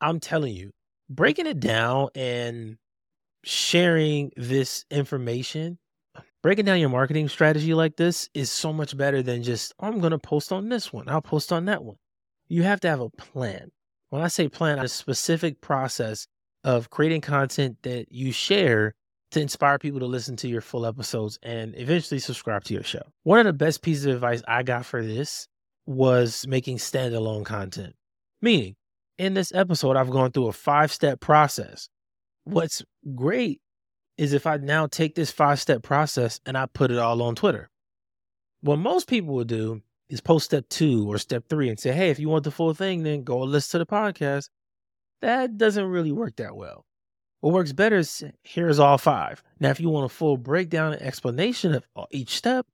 I'm 0.00 0.20
telling 0.20 0.54
you, 0.54 0.70
breaking 1.08 1.46
it 1.46 1.60
down 1.60 2.08
and 2.14 2.76
sharing 3.44 4.32
this 4.36 4.84
information, 4.90 5.78
breaking 6.42 6.64
down 6.64 6.80
your 6.80 6.88
marketing 6.88 7.28
strategy 7.28 7.74
like 7.74 7.96
this 7.96 8.28
is 8.34 8.50
so 8.50 8.72
much 8.72 8.96
better 8.96 9.22
than 9.22 9.42
just, 9.42 9.74
oh, 9.78 9.86
I'm 9.86 10.00
going 10.00 10.12
to 10.12 10.18
post 10.18 10.52
on 10.52 10.68
this 10.68 10.92
one, 10.92 11.08
I'll 11.08 11.22
post 11.22 11.52
on 11.52 11.66
that 11.66 11.84
one. 11.84 11.96
You 12.48 12.62
have 12.62 12.80
to 12.80 12.88
have 12.88 13.00
a 13.00 13.10
plan. 13.10 13.70
When 14.10 14.22
I 14.22 14.28
say 14.28 14.48
plan, 14.48 14.78
a 14.78 14.88
specific 14.88 15.60
process 15.60 16.26
of 16.64 16.90
creating 16.90 17.22
content 17.22 17.78
that 17.82 18.12
you 18.12 18.32
share 18.32 18.94
to 19.32 19.40
inspire 19.40 19.78
people 19.78 20.00
to 20.00 20.06
listen 20.06 20.36
to 20.36 20.48
your 20.48 20.60
full 20.60 20.86
episodes 20.86 21.38
and 21.42 21.74
eventually 21.76 22.20
subscribe 22.20 22.64
to 22.64 22.74
your 22.74 22.84
show. 22.84 23.02
One 23.24 23.40
of 23.40 23.46
the 23.46 23.52
best 23.52 23.82
pieces 23.82 24.06
of 24.06 24.14
advice 24.14 24.42
I 24.46 24.62
got 24.62 24.86
for 24.86 25.02
this 25.02 25.48
was 25.86 26.46
making 26.46 26.78
standalone 26.78 27.44
content. 27.44 27.94
Meaning, 28.40 28.76
in 29.18 29.34
this 29.34 29.52
episode, 29.54 29.96
I've 29.96 30.10
gone 30.10 30.30
through 30.30 30.48
a 30.48 30.52
five 30.52 30.92
step 30.92 31.20
process. 31.20 31.88
What's 32.44 32.84
great 33.14 33.60
is 34.18 34.32
if 34.32 34.46
I 34.46 34.56
now 34.56 34.86
take 34.86 35.14
this 35.14 35.30
five 35.30 35.60
step 35.60 35.82
process 35.82 36.40
and 36.46 36.56
I 36.56 36.66
put 36.66 36.90
it 36.90 36.98
all 36.98 37.22
on 37.22 37.34
Twitter. 37.34 37.70
What 38.60 38.78
most 38.78 39.08
people 39.08 39.34
would 39.34 39.48
do 39.48 39.82
is 40.08 40.20
post 40.20 40.46
step 40.46 40.68
two 40.68 41.10
or 41.10 41.18
step 41.18 41.44
three 41.48 41.68
and 41.68 41.78
say, 41.78 41.92
hey, 41.92 42.10
if 42.10 42.18
you 42.18 42.28
want 42.28 42.44
the 42.44 42.50
full 42.50 42.74
thing, 42.74 43.02
then 43.02 43.24
go 43.24 43.38
listen 43.40 43.80
to 43.80 43.84
the 43.84 43.90
podcast. 43.90 44.48
That 45.22 45.56
doesn't 45.58 45.86
really 45.86 46.12
work 46.12 46.36
that 46.36 46.56
well. 46.56 46.84
What 47.40 47.54
works 47.54 47.72
better 47.72 47.96
is 47.96 48.24
here's 48.42 48.78
all 48.78 48.98
five. 48.98 49.42
Now, 49.60 49.70
if 49.70 49.80
you 49.80 49.88
want 49.88 50.06
a 50.06 50.14
full 50.14 50.36
breakdown 50.36 50.92
and 50.92 51.02
explanation 51.02 51.74
of 51.74 52.06
each 52.10 52.36
step, 52.36 52.66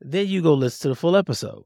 then 0.00 0.26
you 0.26 0.42
go 0.42 0.54
listen 0.54 0.82
to 0.82 0.88
the 0.88 0.94
full 0.94 1.16
episode. 1.16 1.64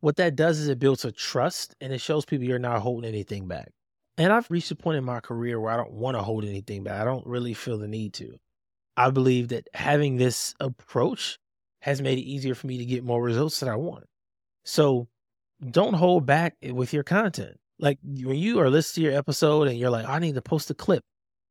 What 0.00 0.16
that 0.16 0.36
does 0.36 0.60
is 0.60 0.68
it 0.68 0.78
builds 0.78 1.04
a 1.04 1.12
trust 1.12 1.74
and 1.80 1.92
it 1.92 2.00
shows 2.00 2.24
people 2.24 2.46
you're 2.46 2.58
not 2.58 2.80
holding 2.80 3.08
anything 3.08 3.48
back. 3.48 3.72
And 4.16 4.32
I've 4.32 4.50
reached 4.50 4.70
a 4.70 4.76
point 4.76 4.98
in 4.98 5.04
my 5.04 5.20
career 5.20 5.60
where 5.60 5.72
I 5.72 5.76
don't 5.76 5.92
want 5.92 6.16
to 6.16 6.22
hold 6.22 6.44
anything 6.44 6.84
back. 6.84 7.00
I 7.00 7.04
don't 7.04 7.26
really 7.26 7.54
feel 7.54 7.78
the 7.78 7.88
need 7.88 8.14
to. 8.14 8.38
I 8.96 9.10
believe 9.10 9.48
that 9.48 9.68
having 9.74 10.16
this 10.16 10.54
approach 10.58 11.38
has 11.82 12.02
made 12.02 12.18
it 12.18 12.22
easier 12.22 12.54
for 12.54 12.66
me 12.66 12.78
to 12.78 12.84
get 12.84 13.04
more 13.04 13.22
results 13.22 13.60
that 13.60 13.68
I 13.68 13.76
want. 13.76 14.04
So 14.68 15.08
don't 15.70 15.94
hold 15.94 16.26
back 16.26 16.56
with 16.62 16.92
your 16.92 17.02
content. 17.02 17.56
Like 17.78 17.98
when 18.04 18.36
you 18.36 18.60
are 18.60 18.68
listening 18.68 19.04
to 19.06 19.10
your 19.10 19.18
episode 19.18 19.66
and 19.66 19.78
you're 19.78 19.88
like, 19.88 20.06
I 20.06 20.18
need 20.18 20.34
to 20.34 20.42
post 20.42 20.68
a 20.68 20.74
clip, 20.74 21.02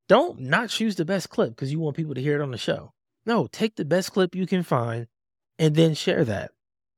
don't 0.08 0.40
not 0.40 0.70
choose 0.70 0.96
the 0.96 1.04
best 1.04 1.30
clip 1.30 1.50
because 1.50 1.72
you 1.72 1.80
want 1.80 1.98
people 1.98 2.14
to 2.14 2.22
hear 2.22 2.40
it 2.40 2.44
on 2.44 2.52
the 2.52 2.60
show. 2.60 2.94
No, 3.26 3.48
take 3.48 3.76
the 3.76 3.86
best 3.86 4.14
clip 4.14 4.36
you 4.36 4.46
can 4.46 4.62
find 4.62 5.08
and 5.58 5.76
then 5.76 5.96
share 5.96 6.24
that. 6.26 6.52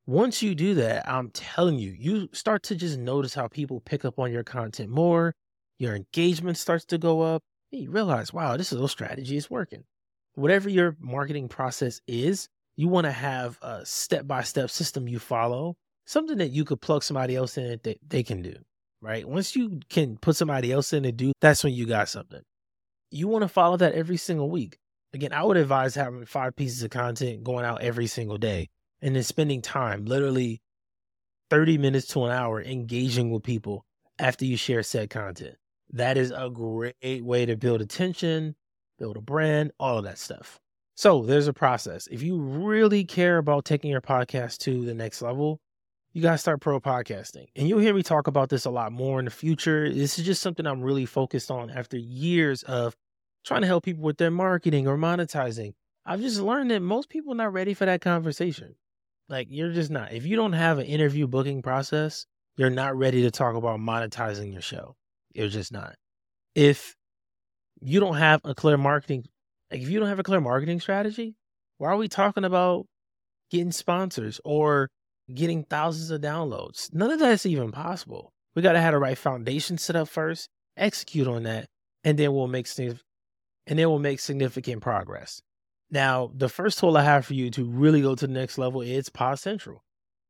Once 0.05 0.41
you 0.43 0.55
do 0.55 0.73
that, 0.75 1.07
I'm 1.07 1.29
telling 1.29 1.79
you, 1.79 1.95
you 1.97 2.27
start 2.33 2.63
to 2.63 2.75
just 2.75 2.97
notice 2.97 3.33
how 3.33 3.47
people 3.47 3.79
pick 3.79 4.03
up 4.03 4.19
on 4.19 4.31
your 4.31 4.43
content 4.43 4.89
more. 4.89 5.35
Your 5.77 5.95
engagement 5.95 6.57
starts 6.57 6.83
to 6.85 6.97
go 6.97 7.21
up. 7.21 7.43
And 7.71 7.83
you 7.83 7.91
realize, 7.91 8.33
wow, 8.33 8.57
this 8.57 8.73
little 8.73 8.88
strategy 8.89 9.38
is 9.38 9.49
working. 9.49 9.85
Whatever 10.33 10.67
your 10.69 10.97
marketing 10.99 11.47
process 11.47 12.01
is, 12.07 12.49
you 12.75 12.89
want 12.89 13.05
to 13.05 13.11
have 13.11 13.57
a 13.61 13.85
step 13.85 14.27
by 14.27 14.41
step 14.41 14.69
system 14.69 15.07
you 15.07 15.19
follow, 15.19 15.77
something 16.10 16.39
that 16.39 16.50
you 16.50 16.66
could 16.66 16.82
plug 16.82 17.04
somebody 17.04 17.36
else 17.36 17.56
in 17.56 17.80
that 17.84 18.00
they 18.08 18.24
can 18.24 18.42
do, 18.42 18.56
right? 19.00 19.30
Once 19.30 19.56
you 19.56 19.80
can 19.89 20.17
put 20.17 20.36
somebody 20.36 20.72
else 20.72 20.91
in 20.91 21.04
to 21.04 21.12
do, 21.12 21.32
that's 21.39 21.63
when 21.63 21.72
you 21.72 21.86
got 21.86 22.10
something. 22.10 22.41
You 23.12 23.28
want 23.28 23.43
to 23.43 23.48
follow 23.48 23.78
that 23.78 23.93
every 23.93 24.17
single 24.17 24.50
week. 24.50 24.80
Again, 25.13 25.34
I 25.34 25.43
would 25.43 25.56
advise 25.56 25.93
having 25.93 26.26
five 26.26 26.56
pieces 26.56 26.82
of 26.82 26.89
content 26.89 27.43
going 27.43 27.63
out 27.63 27.84
every 27.84 28.08
single 28.08 28.39
day 28.39 28.69
and 29.04 29.15
then 29.15 29.22
spending 29.22 29.62
time, 29.62 30.06
literally 30.06 30.63
30 31.52 31.78
minutes 31.78 32.08
to 32.08 32.26
an 32.26 32.32
hour, 32.32 32.60
engaging 32.60 33.30
with 33.30 33.43
people 33.43 33.86
after 34.17 34.45
you 34.45 34.58
share 34.58 34.82
said 34.82 35.12
content. 35.12 35.58
That 35.91 36.17
is 36.17 36.32
a 36.36 36.50
great 36.50 37.24
way 37.24 37.45
to 37.45 37.56
build 37.56 37.82
attention, 37.82 38.56
build 38.98 39.17
a 39.17 39.22
brand, 39.22 39.74
all 39.80 40.00
of 40.00 40.06
that 40.06 40.17
stuff. 40.17 40.60
So 40.95 41.22
there's 41.22 41.48
a 41.48 41.54
process. 41.54 42.08
If 42.08 42.24
you 42.24 42.39
really 42.39 43.06
care 43.06 43.38
about 43.38 43.65
taking 43.65 43.91
your 43.91 44.02
podcast 44.02 44.58
to 44.62 44.84
the 44.86 44.95
next 44.95 45.22
level, 45.22 45.60
you 46.13 46.22
got 46.22 46.32
to 46.32 46.38
start 46.38 46.62
pro 46.62 46.80
podcasting. 46.80 47.48
And 47.56 47.67
you'll 47.67 47.80
hear 47.80 47.93
me 47.93 48.04
talk 48.04 48.28
about 48.28 48.50
this 48.50 48.65
a 48.65 48.69
lot 48.69 48.91
more 48.91 49.19
in 49.19 49.26
the 49.26 49.32
future. 49.32 49.93
This 49.93 50.17
is 50.17 50.26
just 50.26 50.41
something 50.41 50.65
I'm 50.65 50.82
really 50.82 51.06
focused 51.06 51.52
on 51.52 51.69
after 51.69 51.98
years 51.98 52.63
of 52.63 52.95
trying 53.45 53.62
to 53.62 53.67
help 53.67 53.84
people 53.84 54.04
with 54.04 54.17
their 54.17 54.32
marketing 54.32 54.88
or 54.88 54.98
monetizing. 54.98 55.74
I've 56.06 56.22
just 56.22 56.39
learned 56.39 56.72
that 56.72 56.82
most 56.82 57.10
people 57.10 57.34
are 57.34 57.38
not 57.38 57.54
ready 57.54 57.74
for 57.74 57.86
that 57.86 58.02
conversation. 58.02 58.76
Like 59.28 59.48
you're 59.52 59.72
just 59.72 59.91
not. 59.91 60.12
If 60.12 60.26
you 60.26 60.36
don't 60.36 60.54
have 60.54 60.80
an 60.80 60.86
interview 60.86 61.28
booking 61.28 61.62
process, 61.62 62.26
you're 62.58 62.72
not 62.72 62.98
ready 62.98 63.22
to 63.22 63.32
talk 63.32 63.56
about 63.56 63.80
monetizing 63.80 64.52
your 64.52 64.62
show. 64.62 64.95
You're 65.34 65.50
just 65.50 65.72
not. 65.72 65.95
If 66.56 66.95
you 67.80 68.00
don't 68.00 68.15
have 68.15 68.41
a 68.43 68.56
clear 68.56 68.78
marketing, 68.78 69.26
like 69.72 69.82
if 69.82 69.89
you 69.89 70.00
don't 70.00 70.10
have 70.10 70.19
a 70.19 70.24
clear 70.24 70.41
marketing 70.41 70.80
strategy, 70.80 71.36
why 71.78 71.89
are 71.89 71.98
we 71.98 72.08
talking 72.08 72.43
about 72.43 72.88
getting 73.52 73.72
sponsors 73.72 74.41
or 74.43 74.89
getting 75.34 75.63
thousands 75.63 76.12
of 76.12 76.22
downloads? 76.22 76.94
None 76.94 77.12
of 77.12 77.20
that's 77.20 77.46
even 77.46 77.72
possible. 77.72 78.34
We 78.56 78.62
got 78.62 78.74
to 78.74 78.82
have 78.82 78.94
the 78.94 79.00
right 79.00 79.18
foundation 79.18 79.78
set 79.78 79.96
up 79.96 80.10
first, 80.10 80.50
execute 80.76 81.28
on 81.28 81.44
that, 81.44 81.68
and 82.04 82.18
then 82.18 82.34
we'll 82.34 82.48
make 82.48 82.68
and 82.78 83.00
then 83.68 83.89
we'll 83.89 84.00
make 84.00 84.20
significant 84.20 84.82
progress. 84.82 85.42
Now, 85.92 86.32
the 86.36 86.50
first 86.50 86.80
tool 86.80 86.98
I 86.98 87.04
have 87.04 87.26
for 87.26 87.34
you 87.34 87.50
to 87.52 87.65
really 87.65 88.02
go 88.02 88.15
to 88.15 88.28
the 88.28 88.34
next 88.34 88.58
level 88.58 88.82
is 88.82 89.10
Pod 89.10 89.39
Central. 89.39 89.84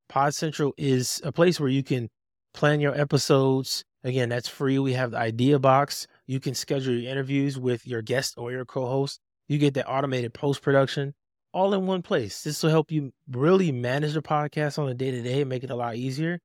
Pod 0.08 0.34
Central 0.34 0.74
is 0.78 1.22
a 1.24 1.32
place 1.32 1.60
where 1.60 1.70
you 1.70 1.84
can 1.84 2.10
plan 2.54 2.80
your 2.80 3.00
episodes. 3.00 3.84
Again, 4.04 4.30
that's 4.30 4.48
free. 4.48 4.80
We 4.80 4.94
have 4.94 5.12
the 5.12 5.18
idea 5.18 5.60
box. 5.60 6.08
You 6.28 6.40
can 6.40 6.54
schedule 6.54 6.94
your 6.94 7.12
interviews 7.12 7.60
with 7.60 7.86
your 7.86 8.02
guest 8.02 8.36
or 8.38 8.52
your 8.52 8.66
co 8.66 8.86
host. 8.88 9.20
You 9.48 9.58
get 9.58 9.74
that 9.74 9.90
automated 9.90 10.34
post 10.34 10.62
production 10.62 11.14
all 11.54 11.74
in 11.74 11.86
one 11.86 12.02
place. 12.02 12.44
This 12.44 12.62
will 12.64 12.70
help 12.70 12.92
you 12.92 13.12
really 13.30 13.72
manage 13.72 14.14
the 14.14 14.22
podcast 14.22 14.80
on 14.80 14.90
a 14.90 14.94
day 14.94 15.12
to 15.12 15.22
day, 15.22 15.44
make 15.44 15.64
it 15.64 15.70
a 15.70 15.76
lot 15.76 15.96
easier 15.96 16.40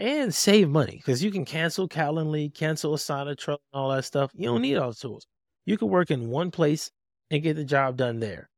and 0.00 0.34
save 0.34 0.70
money 0.70 0.96
because 0.96 1.22
you 1.22 1.30
can 1.30 1.44
cancel 1.44 1.86
Calendly, 1.86 2.52
cancel 2.52 2.94
Asana, 2.94 3.36
Trello, 3.36 3.58
and 3.72 3.80
all 3.80 3.90
that 3.90 4.04
stuff. 4.04 4.32
You 4.34 4.46
don't 4.46 4.62
need 4.62 4.76
all 4.76 4.90
the 4.90 4.96
tools. 4.96 5.26
You 5.66 5.76
can 5.76 5.88
work 5.88 6.10
in 6.10 6.30
one 6.30 6.50
place 6.50 6.90
and 7.30 7.42
get 7.42 7.56
the 7.56 7.64
job 7.64 7.98
done 7.98 8.18
there. 8.18 8.48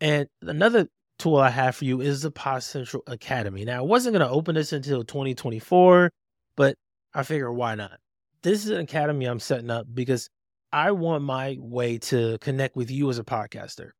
And 0.00 0.28
another 0.42 0.86
tool 1.18 1.38
I 1.38 1.48
have 1.48 1.74
for 1.76 1.86
you 1.86 2.02
is 2.02 2.22
the 2.22 2.30
Pod 2.30 2.62
Central 2.62 3.02
Academy. 3.06 3.64
Now, 3.64 3.78
I 3.78 3.82
wasn't 3.82 4.12
going 4.12 4.28
to 4.28 4.32
open 4.32 4.54
this 4.54 4.72
until 4.74 5.02
2024, 5.04 6.10
but 6.56 6.76
I 7.14 7.22
figure 7.22 7.50
why 7.50 7.74
not? 7.76 7.98
This 8.42 8.64
is 8.64 8.70
an 8.70 8.80
academy 8.80 9.24
I'm 9.24 9.40
setting 9.40 9.70
up 9.70 9.86
because 9.92 10.28
I 10.70 10.90
want 10.90 11.24
my 11.24 11.56
way 11.58 11.96
to 11.98 12.36
connect 12.38 12.76
with 12.76 12.90
you 12.90 13.08
as 13.08 13.18
a 13.18 13.24
podcaster. 13.24 13.90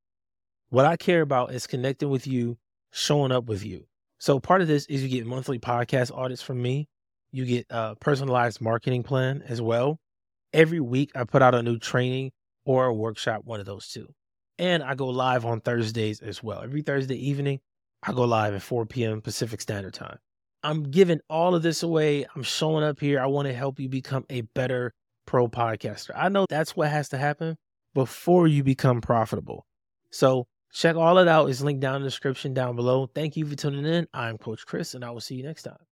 What 0.74 0.86
I 0.86 0.96
care 0.96 1.20
about 1.20 1.52
is 1.52 1.68
connecting 1.68 2.10
with 2.10 2.26
you, 2.26 2.58
showing 2.90 3.30
up 3.30 3.44
with 3.44 3.64
you. 3.64 3.86
So 4.18 4.40
part 4.40 4.60
of 4.60 4.66
this 4.66 4.86
is 4.86 5.04
you 5.04 5.08
get 5.08 5.24
monthly 5.24 5.60
podcast 5.60 6.10
audits 6.12 6.42
from 6.42 6.60
me. 6.60 6.88
You 7.30 7.44
get 7.44 7.66
a 7.70 7.94
personalized 7.94 8.60
marketing 8.60 9.04
plan 9.04 9.44
as 9.46 9.62
well. 9.62 10.00
Every 10.52 10.80
week 10.80 11.12
I 11.14 11.22
put 11.22 11.42
out 11.42 11.54
a 11.54 11.62
new 11.62 11.78
training 11.78 12.32
or 12.64 12.86
a 12.86 12.92
workshop, 12.92 13.42
one 13.44 13.60
of 13.60 13.66
those 13.66 13.86
two. 13.86 14.08
And 14.58 14.82
I 14.82 14.96
go 14.96 15.06
live 15.06 15.46
on 15.46 15.60
Thursdays 15.60 16.18
as 16.18 16.42
well. 16.42 16.62
Every 16.62 16.82
Thursday 16.82 17.24
evening, 17.24 17.60
I 18.02 18.12
go 18.12 18.24
live 18.24 18.54
at 18.54 18.62
4 18.62 18.84
p.m. 18.84 19.20
Pacific 19.20 19.60
Standard 19.60 19.94
Time. 19.94 20.18
I'm 20.64 20.82
giving 20.82 21.20
all 21.30 21.54
of 21.54 21.62
this 21.62 21.84
away. 21.84 22.26
I'm 22.34 22.42
showing 22.42 22.82
up 22.82 22.98
here. 22.98 23.20
I 23.20 23.26
want 23.26 23.46
to 23.46 23.54
help 23.54 23.78
you 23.78 23.88
become 23.88 24.26
a 24.28 24.40
better 24.40 24.92
pro 25.24 25.46
podcaster. 25.46 26.10
I 26.16 26.30
know 26.30 26.46
that's 26.50 26.74
what 26.74 26.90
has 26.90 27.10
to 27.10 27.16
happen 27.16 27.58
before 27.94 28.48
you 28.48 28.64
become 28.64 29.00
profitable. 29.00 29.66
So 30.10 30.48
check 30.74 30.96
all 30.96 31.18
it 31.18 31.28
out. 31.28 31.48
It's 31.48 31.62
linked 31.62 31.80
down 31.80 31.96
in 31.96 32.02
the 32.02 32.08
description 32.08 32.52
down 32.52 32.76
below. 32.76 33.06
Thank 33.06 33.36
you 33.36 33.46
for 33.46 33.54
tuning 33.54 33.86
in. 33.86 34.06
I'm 34.12 34.36
Coach 34.36 34.66
Chris, 34.66 34.94
and 34.94 35.04
I 35.04 35.10
will 35.10 35.20
see 35.20 35.36
you 35.36 35.44
next 35.44 35.62
time. 35.62 35.86